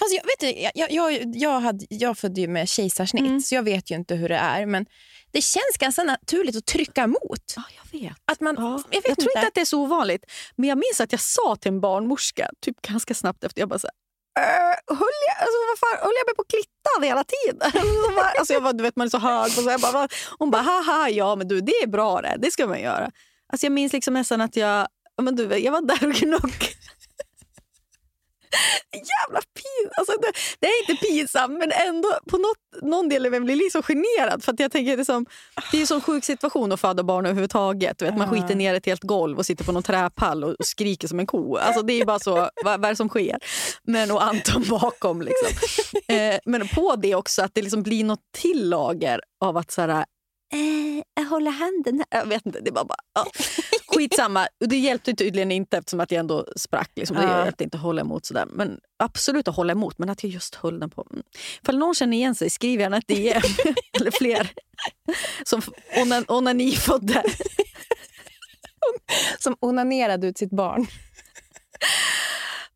[0.00, 3.40] Fast jag, vet du, jag, jag, jag, hade, jag födde ju med kejsarsnitt, Mm.
[3.40, 4.66] så jag vet ju inte hur det är.
[4.66, 4.86] Men
[5.32, 7.54] det känns ganska naturligt att trycka emot.
[7.56, 8.12] Ja, jag vet.
[8.24, 9.46] Att man, Ja, jag vet jag tror inte.
[9.48, 10.24] att det är så ovanligt.
[10.56, 13.60] Men jag minns att jag sa till en barnmorska typ ganska snabbt efter.
[13.60, 17.02] Jag bara så här, "Äh, höll, jag, alltså, vad fan, höll jag mig på klittan
[17.02, 17.70] hela tiden?
[18.06, 19.44] Så bara- alltså, jag bara, du vet, man är så hög.
[19.46, 22.36] Och så jag bara, hon bara, haha, ja men du det är bra det.
[22.38, 23.10] Det ska man göra.
[23.52, 26.74] Alltså, jag minns liksom nästan att jag, ja, men du, jag var där och gnoggade.
[28.92, 29.90] Jävla pin.
[29.96, 33.56] Alltså, det, det är inte pinsamt, men ändå på något, någon del av mig blir
[33.56, 34.44] liksom generad.
[34.44, 35.26] För jag tänker det, är som,
[35.70, 37.98] det är en sån sjuk situation att föda barn överhuvudtaget.
[37.98, 41.08] Du vet, man skiter ner ett helt golv och sitter på någon träpall och skriker
[41.08, 41.56] som en ko.
[41.56, 43.38] Alltså, det är bara så, vad, vad är det som sker?
[43.82, 45.22] Men och Anton bakom.
[45.22, 45.48] Liksom.
[46.08, 49.80] Eh, men på det också att det liksom blir något till lager av att så
[49.80, 50.04] här,
[50.52, 52.20] eh, jag håller handen här.
[52.20, 52.98] Jag vet inte, det var bara...
[53.14, 53.26] Ja.
[53.86, 54.48] Skitsamma.
[54.66, 56.90] Det hjälpte tydligen inte eftersom att jag ändå sprack.
[56.96, 57.16] Liksom.
[57.16, 57.44] Det Ja.
[57.44, 58.26] hjälpte inte att hålla emot.
[58.26, 58.46] Sådär.
[58.50, 61.06] Men absolut att hålla emot, men att jag just höll den på...
[61.10, 61.22] Mm.
[61.62, 63.42] Ifall någon känner igen sig, skriv gärna ett DM.
[64.00, 64.52] Eller fler.
[65.44, 65.62] Som
[65.96, 67.22] onan, onanifödde.
[69.38, 70.86] Som onanerade ut sitt barn.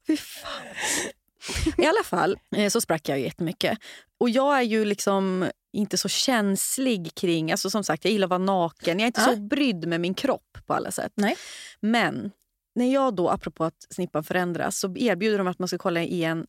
[0.06, 0.66] Fy fan.
[1.78, 3.78] I alla fall eh, så sprack jag jättemycket.
[4.20, 7.50] Och jag är ju liksom inte så känslig kring...
[7.52, 8.98] Alltså som sagt, jag gillar att vara naken.
[8.98, 9.34] Jag är inte Ja.
[9.34, 11.12] så brydd med min kropp på alla sätt.
[11.14, 11.36] Nej.
[11.80, 12.30] Men
[12.74, 16.24] när jag då, apropå att snippan förändras, så erbjuder de att man ska kolla i
[16.24, 16.46] en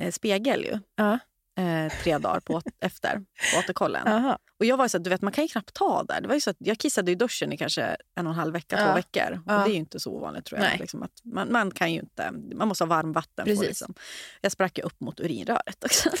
[0.00, 0.78] eh, spegel ju.
[0.96, 1.18] Ja.
[1.58, 4.06] Eh, tre dagar på, efter på återkollen.
[4.08, 4.38] Aha.
[4.58, 6.20] Och jag var så att, du vet, man kan ju knappt ta där.
[6.20, 8.52] Det var ju så att jag kissade i duschen i kanske en och en halv
[8.52, 8.86] vecka, Ja.
[8.86, 9.42] två veckor.
[9.46, 9.58] Ja.
[9.58, 10.80] Och det är ju inte så ovanligt tror jag.
[10.80, 13.56] Liksom att man, man kan ju inte, man måste ha varmvatten.
[13.56, 13.94] På, liksom.
[14.40, 16.10] Jag sprack ju upp mot urinröret också.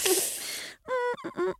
[0.88, 1.54] Mm, mm, mm.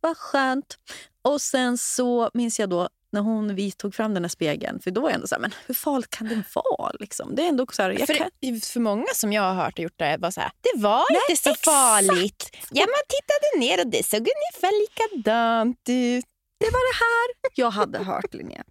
[0.00, 0.78] Vad skönt.
[1.22, 4.90] Och sen så minns jag då när hon vi tog fram den här spegeln, för
[4.90, 6.92] då var jag ändå så här, men hur farligt kan det vara?
[7.00, 7.34] Liksom?
[7.34, 9.82] Det är ändå så här, jag kan, För, för många som jag har hört och
[9.82, 11.64] gjort det var så här, det var inte så exakt.
[11.64, 12.56] farligt.
[12.70, 16.24] Ja, man tittade ner och det såg ungefär likadant ut.
[16.60, 18.64] Det var det här jag hade hört, Linnea.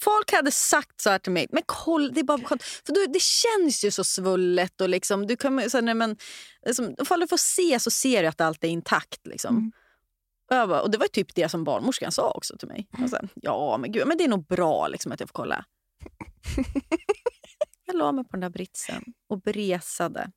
[0.00, 1.46] Folk hade sagt så här till mig.
[1.50, 2.62] Men kolla, det är bara skönt.
[2.62, 4.80] För då, det känns ju så svullet.
[4.80, 6.16] Och liksom, du kan, så här, nej, men,
[6.66, 9.26] liksom, ifall du får se så ser du att allt är intakt.
[9.26, 9.56] Liksom.
[9.56, 9.72] Mm.
[10.50, 12.88] Och, bara, och Det var typ det som barnmorskan sa också till mig.
[13.02, 15.64] Och sen, ja, men, gud, men det är nog bra liksom, att jag får kolla.
[17.86, 20.30] jag la mig på den där britsen och bresade.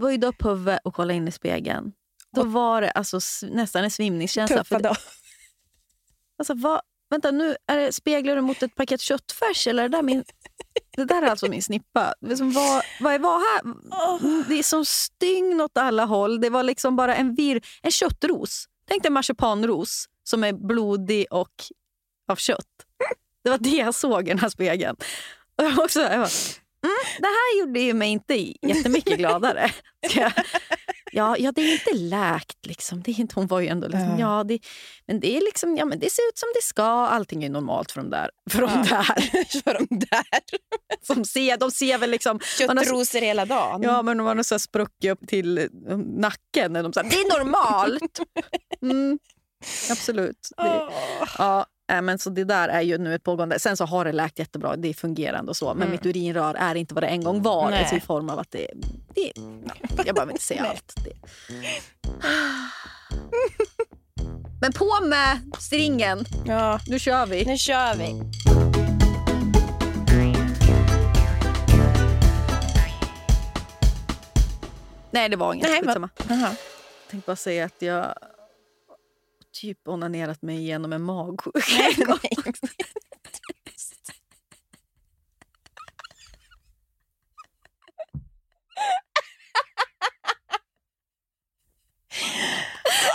[0.00, 1.92] Böjde upp huvudet och kollade in i spegeln.
[2.30, 3.20] Då var det alltså,
[3.50, 4.56] nästan en svimningskänsla.
[4.56, 4.96] För Tuffa det, dag.
[6.38, 9.66] Alltså, vad, vänta, nu är det, speglar du mot ett paket köttfärs?
[9.66, 10.24] Eller är det, där min,
[10.96, 12.14] det där är alltså min snippa.
[12.20, 13.62] Det som, vad, vad är vad här?
[14.48, 16.40] Det är som stygn åt alla håll.
[16.40, 18.64] Det var liksom bara en vir, en köttros.
[18.88, 21.50] Tänk dig en marsipanros som är blodig och
[22.32, 22.66] av kött.
[23.44, 24.96] Det var det jag såg i den här spegeln.
[25.58, 26.14] Och jag var också, jag bara,
[26.84, 29.70] mm, det här gjorde ju mig inte jättemycket gladare.
[30.08, 30.32] Ska jag-
[31.16, 32.66] Ja, ja, det är inte läkt.
[32.66, 33.02] Liksom.
[33.02, 34.38] Det är inte, hon var ju ändå liksom, Ja.
[34.38, 34.58] ja, det,
[35.06, 36.82] men det, är liksom, ja, men det ser ut som det ska.
[36.84, 38.30] Allting är normalt för de där.
[38.50, 39.04] För de där
[39.62, 40.24] För de där.
[41.06, 42.40] som ser, de ser väl liksom...
[42.68, 43.82] har- Köttrosor hela dagen.
[43.82, 45.64] Ja, men de har så här spruckit upp till eh,
[45.98, 46.72] nacken.
[46.72, 48.20] När de säger det är normalt.
[48.82, 49.18] Mm,
[49.90, 50.48] absolut.
[50.56, 51.28] Det, Åh.
[51.38, 53.58] ja, äh, men så det där är ju nu ett pågående.
[53.58, 54.76] Sen så har det läkt jättebra.
[54.76, 55.74] Det är fungerande och så.
[55.74, 55.90] Men Mm.
[55.90, 57.70] mitt urinrör är inte vad det en gång var.
[57.70, 57.78] Nej.
[57.80, 58.66] Alltså I form av att det...
[59.14, 59.32] det
[60.06, 60.94] jag behöver inte säga allt.
[61.04, 61.12] Det.
[64.60, 66.24] Men på med stringen.
[66.46, 67.44] Ja, Nu kör vi.
[67.44, 68.22] nu kör vi.
[75.10, 75.68] Nej, det var inget.
[75.68, 75.82] Nej.
[76.30, 76.46] Aha.
[76.48, 78.14] Jag tänkte bara säga att jag
[79.60, 81.60] typ onanerat mig igenom en magsjuka.
[81.78, 82.30] Nej, nej.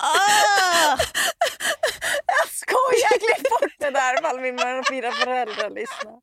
[0.01, 0.97] Ah!
[2.25, 3.19] Jag skojar!
[3.19, 6.19] Klipp bort det där ifall mina fyra föräldrar lyssnar.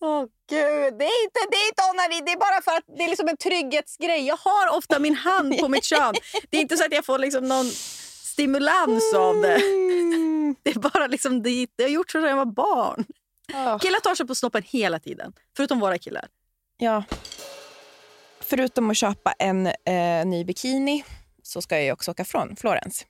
[0.00, 3.04] Åh gud, det är inte, det är inte onani, det är bara för att det
[3.04, 4.26] är liksom en trygghetsgrej.
[4.26, 6.14] Jag har ofta min hand på mitt kön.
[6.50, 7.66] Det är inte så att jag får liksom någon
[8.40, 9.58] stimulans av det.
[10.62, 11.72] Det är bara liksom dit.
[11.76, 13.04] Jag har gjort så sedan jag var barn.
[13.54, 13.78] Ah.
[13.78, 15.32] Killar tar sig på snoppen hela tiden.
[15.56, 16.28] Förutom våra killar.
[16.76, 17.04] Ja.
[18.40, 21.04] Förutom att köpa en eh, ny bikini
[21.42, 23.06] så ska jag också åka från Florens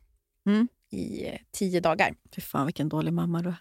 [0.47, 0.69] Mm.
[0.91, 2.15] i eh, tio dagar.
[2.37, 3.57] Fy fan vilken dålig mamma du är.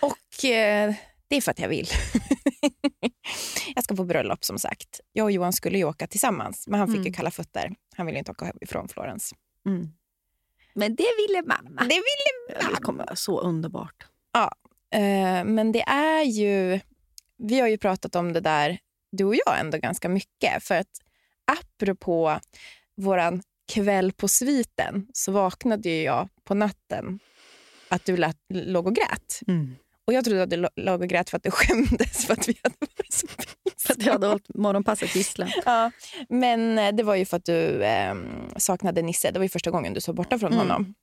[0.00, 0.94] Och eh,
[1.28, 1.86] det är för att jag vill.
[3.74, 5.00] jag ska på bröllop som sagt.
[5.12, 7.12] Jag och Johan skulle ju åka tillsammans, men han fick ju Mm.
[7.12, 7.74] kalla fötter.
[7.96, 9.34] Han ville inte åka ifrån Florens.
[9.66, 9.88] Mm.
[10.74, 11.80] Men det ville mamma.
[11.82, 14.06] Det ville Det kommer vara så underbart.
[14.94, 16.80] Eh, men det är ju...
[17.38, 18.78] Vi har ju pratat om det där,
[19.12, 20.62] du och jag, ändå ganska mycket.
[20.62, 20.90] För att
[21.44, 22.40] apropå
[22.96, 23.42] våran
[23.72, 27.18] kväll på sviten så vaknade ju jag på natten
[27.88, 29.40] att du lät, låg och grät.
[30.06, 32.58] Och jag trodde att du låg och grät för att du skämdes för att vi
[32.62, 33.26] hade varit så
[33.78, 35.48] För att jag hade hållit morgonpasset gisslan.
[35.64, 35.90] Ja,
[36.28, 38.14] men eh, det var ju för att du eh,
[38.56, 39.30] saknade Nisse.
[39.30, 40.58] Det var ju första gången du såg borta från Mm.
[40.68, 40.94] honom.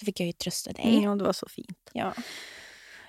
[0.00, 1.00] Så fick jag ju trösta dig.
[1.02, 1.90] Ja, det var så fint.
[1.92, 2.12] Ja.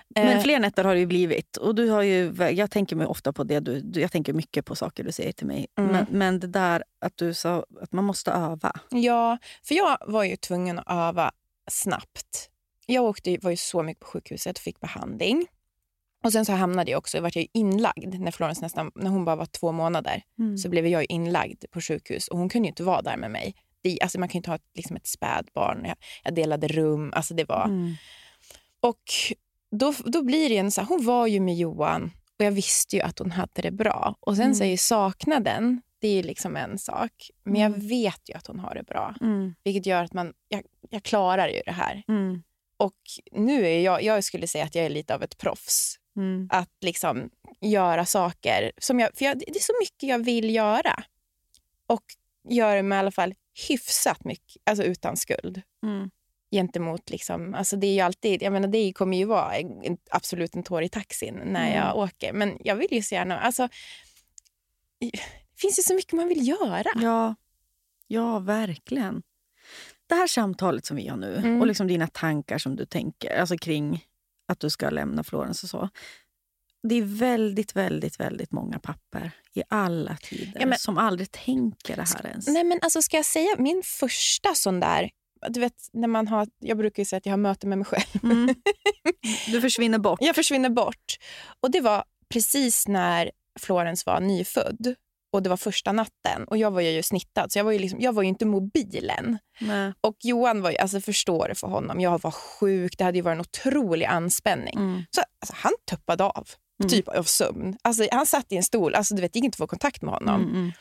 [0.08, 1.56] Men Eh, fler nätter har det ju blivit.
[1.56, 3.60] Och du har ju, jag tänker mig ofta på det.
[3.60, 5.66] Du, du, jag tänker mycket på saker du säger till mig.
[5.78, 5.92] Mm.
[5.92, 8.72] Men, men det där att du sa att man måste öva.
[8.90, 11.30] Ja, för jag var ju tvungen att öva
[11.70, 12.50] snabbt.
[12.86, 15.46] Jag åkte, var ju så mycket på sjukhuset och fick behandling.
[16.24, 19.24] Och Sen så hamnade jag också, jag var ju inlagd när Florence nästan, när hon
[19.24, 20.22] bara var två månader.
[20.38, 20.58] Mm.
[20.58, 23.54] Så blev jag ju inlagd på sjukhus och hon kunde inte vara där med mig.
[23.82, 25.84] Det, alltså man kan ju inte ha ett, liksom ett spädbarn.
[25.84, 27.12] Jag, jag delade rum.
[27.16, 27.64] Alltså det var...
[27.64, 27.94] Mm.
[28.80, 29.02] Och
[29.70, 32.96] då, då blir det en så här, hon var ju med Johan och jag visste
[32.96, 34.14] ju att hon hade det bra.
[34.20, 34.54] Och sen Mm.
[34.54, 37.30] så är ju saknaden, det är ju liksom en sak.
[37.44, 37.88] Men jag Mm.
[37.88, 39.14] vet ju att hon har det bra.
[39.20, 39.54] Mm.
[39.64, 42.02] Vilket gör att man, jag, jag klarar ju det här.
[42.76, 42.96] Och
[43.32, 45.96] nu är jag, jag skulle säga att jag är lite av ett proffs.
[46.16, 46.48] Mm.
[46.52, 51.04] Att liksom göra saker som jag, för jag, det är så mycket jag vill göra.
[51.86, 52.02] Och
[52.48, 53.34] göra med i alla fall
[53.68, 55.62] hyfsat mycket, alltså utan skuld.
[55.82, 56.10] Mm.
[56.50, 60.54] Gentemot liksom, alltså det är ju alltid, jag menar det kommer ju vara en, absolut
[60.56, 61.74] en tår i taxin när Mm.
[61.78, 62.32] jag åker.
[62.32, 63.68] Men jag vill ju så gärna, alltså
[65.00, 65.10] det
[65.56, 66.90] finns ju så mycket man vill göra.
[66.94, 67.34] Ja.
[68.06, 69.22] ja, verkligen.
[70.08, 71.60] Det här samtalet som vi har nu Mm.
[71.60, 74.04] och liksom dina tankar som du tänker alltså kring
[74.52, 75.88] att du ska lämna Florens och så.
[76.88, 81.96] Det är väldigt, väldigt, väldigt många papper i alla tider Ja, men- som aldrig tänker
[81.96, 82.46] det här ens.
[82.48, 85.10] Nej men alltså ska jag säga min första sån där,
[85.48, 88.24] du vet när man har, jag brukar säga att jag har möte med mig själv.
[88.24, 88.54] Mm.
[89.52, 90.18] Du försvinner bort.
[90.22, 91.16] Jag försvinner bort.
[91.60, 93.30] Och det var precis när
[93.60, 94.94] Florens var nyfödd.
[95.32, 96.44] Och det var första natten.
[96.46, 99.38] Och jag var ju snittad, så jag var ju, liksom, jag var ju inte mobilen.
[99.60, 99.92] Nej.
[100.00, 102.00] Och Johan var ju, alltså förstår det för honom.
[102.00, 104.74] Jag var sjuk, det hade ju varit en otrolig anspänning.
[104.76, 105.02] Mm.
[105.10, 106.48] Så alltså, han tuppade av,
[106.82, 106.90] Mm.
[106.90, 107.76] typ av sömn.
[107.82, 110.02] Alltså, han satt i en stol, alltså, du vet, det gick inte att få kontakt
[110.02, 110.40] med honom.
[110.42, 110.72] Mm, mm,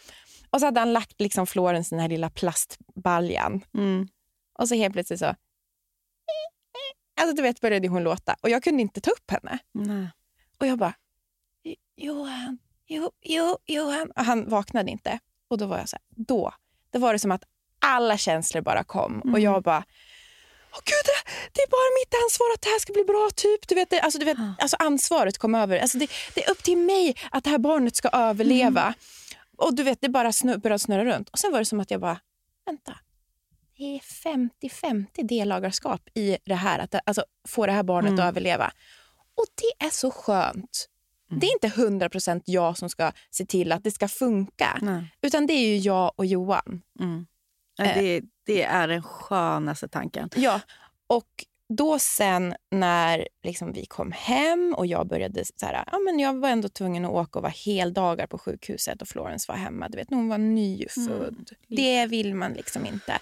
[0.50, 3.62] Och så hade han lagt liksom Florens den här lilla plastbaljan.
[3.78, 4.08] mm.
[4.60, 5.36] Och så helt plötsligt så...
[7.22, 8.36] Alltså du vet började hon låta.
[8.42, 9.60] Och jag kunde inte ta upp henne.
[9.74, 10.08] Nej.
[10.60, 10.94] Och jag bara,
[11.64, 14.12] "Jo- Johan, jo, jo, Johan.
[14.16, 15.20] Och han vaknade inte.
[15.48, 16.54] Och då var jag så här, då,
[16.92, 17.44] då var det som att
[17.80, 19.20] alla känslor bara kom.
[19.20, 19.42] Och Mm.
[19.42, 19.84] jag bara,
[20.78, 23.30] Åh gud, det, det är bara mitt ansvar att det här ska bli bra.
[23.36, 23.68] typ.
[23.68, 24.54] Du vet, det, alltså, du vet, Ja.
[24.60, 25.80] alltså ansvaret kom över.
[25.80, 28.82] Alltså, det, det är upp till mig att det här barnet ska överleva.
[28.82, 28.94] Mm.
[29.58, 31.30] Och du vet, det bara snur, började snurra runt.
[31.30, 32.20] Och sen var det som att jag bara,
[32.66, 32.98] vänta.
[33.78, 38.20] Det är 50-50 delagarskap i det här, att alltså, få det här barnet Mm.
[38.20, 38.72] att överleva.
[39.36, 40.90] Och det är så skönt.
[41.36, 41.40] Mm.
[41.40, 44.80] Det är inte 100% jag som ska se till att det ska funka.
[44.82, 45.14] Nej.
[45.22, 46.82] Utan det är ju jag och Johan.
[47.00, 47.26] Mm.
[47.80, 48.04] Nej, Eh.
[48.04, 50.30] det, det är den skönaste tanken.
[50.36, 50.62] Ja,
[51.08, 56.20] och då sen när liksom vi kom hem och jag började så här, ja, men
[56.20, 59.90] jag var ändå tvungen att åka och vara heldagar på sjukhuset och Florence var hemma.
[59.90, 61.52] Du vet, hon var nyfödd.
[61.68, 63.20] Det vill man liksom inte.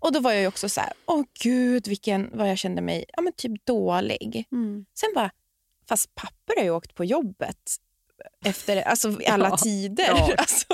[0.00, 3.22] Och då var jag också så här, åh gud vilken, vad jag kände mig ja,
[3.22, 4.46] men typ dålig.
[4.52, 4.86] Mm.
[4.94, 5.30] Sen bara,
[5.88, 7.56] fast papper har ju åkt på jobbet
[8.44, 10.04] efter alltså, alla Ja, tider.
[10.08, 10.30] ja.
[10.38, 10.66] Alltså,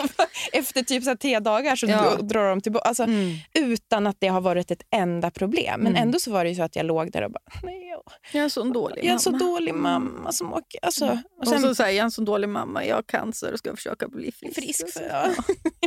[0.52, 2.16] efter typ så här tre dagar så Ja.
[2.18, 2.88] dr- drar de tillbaka.
[2.88, 3.34] Alltså, Mm.
[3.54, 5.80] utan att det har varit ett enda problem.
[5.80, 6.02] Men Mm.
[6.02, 8.02] ändå så var det ju så att jag låg där och bara, nej, jag,
[8.32, 9.44] Jag är så en dålig jag är en så mamma.
[9.44, 10.80] dålig mamma som åker...
[10.82, 13.58] Alltså, och Och, sen, så säger jag en så dålig mamma, jag har cancer och
[13.58, 14.54] ska försöka bli frisk.
[14.54, 15.02] frisk för...
[15.08, 15.28] Ja.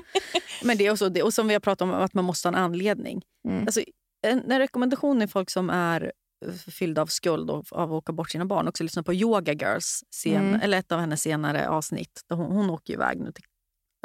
[0.64, 2.56] Men det är också det, och som vi har pratat om, att man måste ha
[2.58, 3.22] en anledning.
[3.48, 3.62] Mm.
[3.64, 3.82] Alltså,
[4.28, 6.12] en, en rekommendation är folk som är
[6.72, 8.68] fyllda av skuld och av att åka bort sina barn.
[8.68, 10.62] Också lyssna på Yoga Girls, scen, Mm.
[10.62, 12.22] eller ett av hennes senare avsnitt.
[12.30, 13.44] Där hon, hon åker iväg nu, till,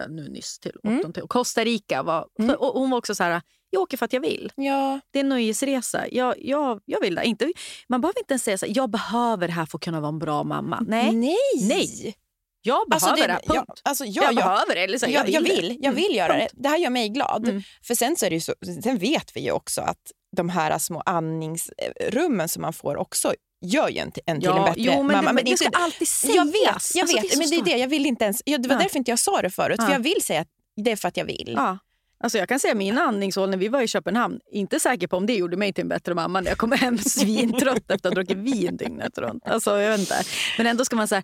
[0.02, 1.12] eh, nu nyss till, Mm.
[1.12, 2.02] till Costa Rica.
[2.02, 2.56] Var, Mm.
[2.58, 4.52] och hon var också så här, jag åker för att jag vill.
[4.56, 6.04] Ja, Det är en nöjesresa.
[6.10, 7.24] Jag, jag, jag vill det.
[7.24, 7.52] Inte,
[7.88, 10.08] man behöver inte ens säga så här, jag behöver det här för att kunna vara
[10.08, 10.84] en bra mamma.
[10.88, 11.36] Nej, nej.
[11.68, 12.16] Nej.
[12.62, 13.54] jag behöver Alltså, det, det.
[13.54, 13.64] Punkt.
[13.66, 15.02] ja, alltså, ja, jag ja, behöver det.
[15.06, 15.50] Här, jag, jag det.
[15.50, 16.48] vill, jag vill göra det.
[16.52, 17.48] Det här gör mig glad.
[17.48, 17.62] Mm.
[17.82, 20.78] För sen, så är det ju så, sen vet vi ju också att de här
[20.78, 25.24] små andningsrummen som man får också gör ju en, till- en en bättre jo, men
[25.24, 25.32] mamma.
[25.32, 26.36] Det, det, är ska inte- alltid sägas.
[26.36, 26.72] jag vet, jag
[27.02, 27.76] Alltså, vet så men det är det.
[27.80, 28.82] Jag vill inte ens, ja, det var Ja.
[28.82, 29.76] därför inte jag sa det förut.
[29.78, 29.86] Ja.
[29.86, 30.48] För jag vill säga att
[30.84, 31.52] det är för att jag vill.
[31.56, 31.78] Ja.
[32.24, 35.26] Alltså jag kan säga min andningshål när vi var i Köpenhamn, inte säker på om
[35.26, 38.10] det gjorde mig till en bättre mamma när jag kom hem svintrött efter att ha
[38.10, 39.42] druckit vin dygnet runt.
[39.48, 40.14] Alltså, jag vet inte.
[40.58, 41.22] Men ändå ska man säga,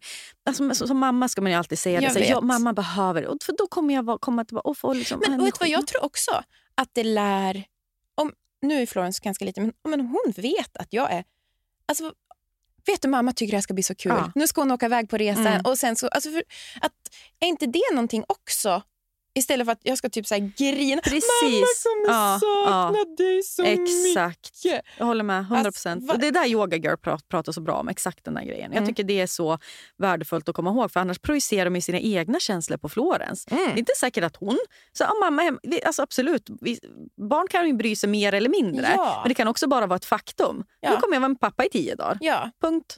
[0.49, 2.25] alltså, som mamma ska man ju alltid säga Jag det.
[2.27, 3.29] Så, ja, mamma behöver det.
[3.29, 5.87] Och För då kommer jag vara- komma tillbaka och få liksom, Men vet vad jag
[5.87, 6.43] tror också?
[6.75, 7.65] Att det lär...
[8.61, 11.25] Nu är Florence ganska liten, men om hon vet att jag är...
[11.87, 12.13] Alltså,
[12.87, 14.13] vet du, mamma tycker det här ska bli så kul.
[14.13, 14.33] Ja.
[14.35, 15.47] Nu ska hon åka iväg på resan.
[15.47, 15.61] Mm.
[15.65, 16.43] Och sen så, alltså för,
[16.81, 16.93] att,
[17.41, 18.83] är inte det någonting också?
[19.39, 21.01] Istället för att jag ska typ så här grina.
[21.03, 21.25] Precis.
[21.43, 24.51] Mamma kommer Ja, sakna dig så Exakt.
[24.65, 24.83] mycket.
[24.99, 25.41] Jag håller med.
[25.41, 26.05] 100 Alltså, procent.
[26.09, 27.89] va- och det är där Yoga Girl prat, pratar så bra om.
[27.89, 28.73] Exakt den grejen.
[28.73, 28.87] Jag Mm.
[28.89, 29.59] tycker det är så
[29.99, 30.93] värdefullt att komma ihåg.
[30.93, 33.47] För annars projicerar de sina egna känslor på Florens.
[33.51, 33.65] Mm.
[33.67, 34.59] Det är inte säkert att hon...
[34.93, 36.79] Så, ja, mamma, alltså, absolut, vi,
[37.31, 38.93] barn kan ju bry sig mer eller mindre.
[38.97, 39.19] Ja.
[39.23, 40.65] Men det kan också bara vara ett faktum.
[40.81, 40.91] Ja.
[40.91, 42.19] Nu kommer jag vara med pappa i tio dagar.
[42.21, 42.51] Ja.
[42.61, 42.97] Punkt.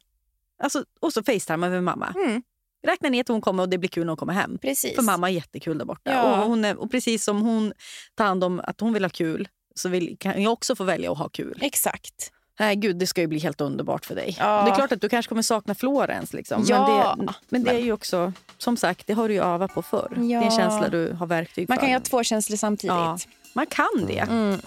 [0.62, 2.14] Alltså, och så facetimar vi med mamma.
[2.16, 2.43] Mm.
[2.87, 4.59] Räkna ner till hon kommer och det blir kul när hon kommer hem.
[4.59, 4.95] Precis.
[4.97, 6.11] För mamma är jättekul där borta.
[6.12, 6.41] Ja.
[6.43, 7.72] Och, hon är, och precis som hon
[8.14, 11.12] tar hand om att hon vill ha kul så vill, kan jag också få välja
[11.12, 11.59] att ha kul.
[11.62, 12.33] Exakt.
[12.61, 14.37] Nej, gud, det ska ju bli helt underbart för dig.
[14.39, 14.62] Ja.
[14.64, 16.33] Det är klart att du kanske kommer sakna Florens.
[16.33, 16.64] Liksom.
[16.68, 17.14] Ja.
[17.16, 19.83] Men, det, men det är ju också, som sagt, det har du ju övat på
[19.83, 20.09] förr.
[20.16, 20.51] Det är en Ja.
[20.51, 21.81] känsla du har verktyg Man för.
[21.83, 22.95] kan ju ha två känslor samtidigt.
[22.97, 23.18] Ja.
[23.53, 24.18] Man kan det.
[24.18, 24.61] Mm.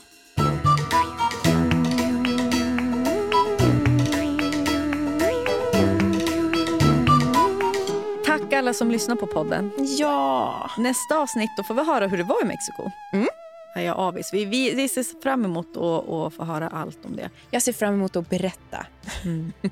[8.64, 9.72] Alla som lyssnar på podden.
[9.98, 10.70] Ja.
[10.78, 12.92] Nästa avsnitt då får vi höra hur det var i Mexiko.
[13.14, 13.28] Mm.
[13.76, 14.30] Jag avis.
[14.34, 17.30] Vi, vi, vi ser fram emot att, att få höra allt om det.
[17.52, 18.86] Jag ser fram emot att berätta.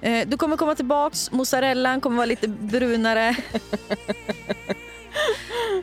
[0.00, 3.36] Eh, Du kommer komma tillbaks, mozzarellan kommer vara lite brunare.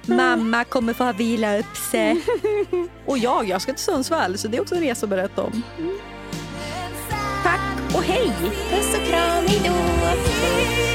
[0.06, 2.22] Mamma kommer få ha vila upp sig.
[3.06, 5.62] Och jag, jag ska till Sundsvall så det är också en resa att berätta om.
[7.44, 8.32] Tack och hej!
[8.70, 10.95] Puss och kram, hejdå!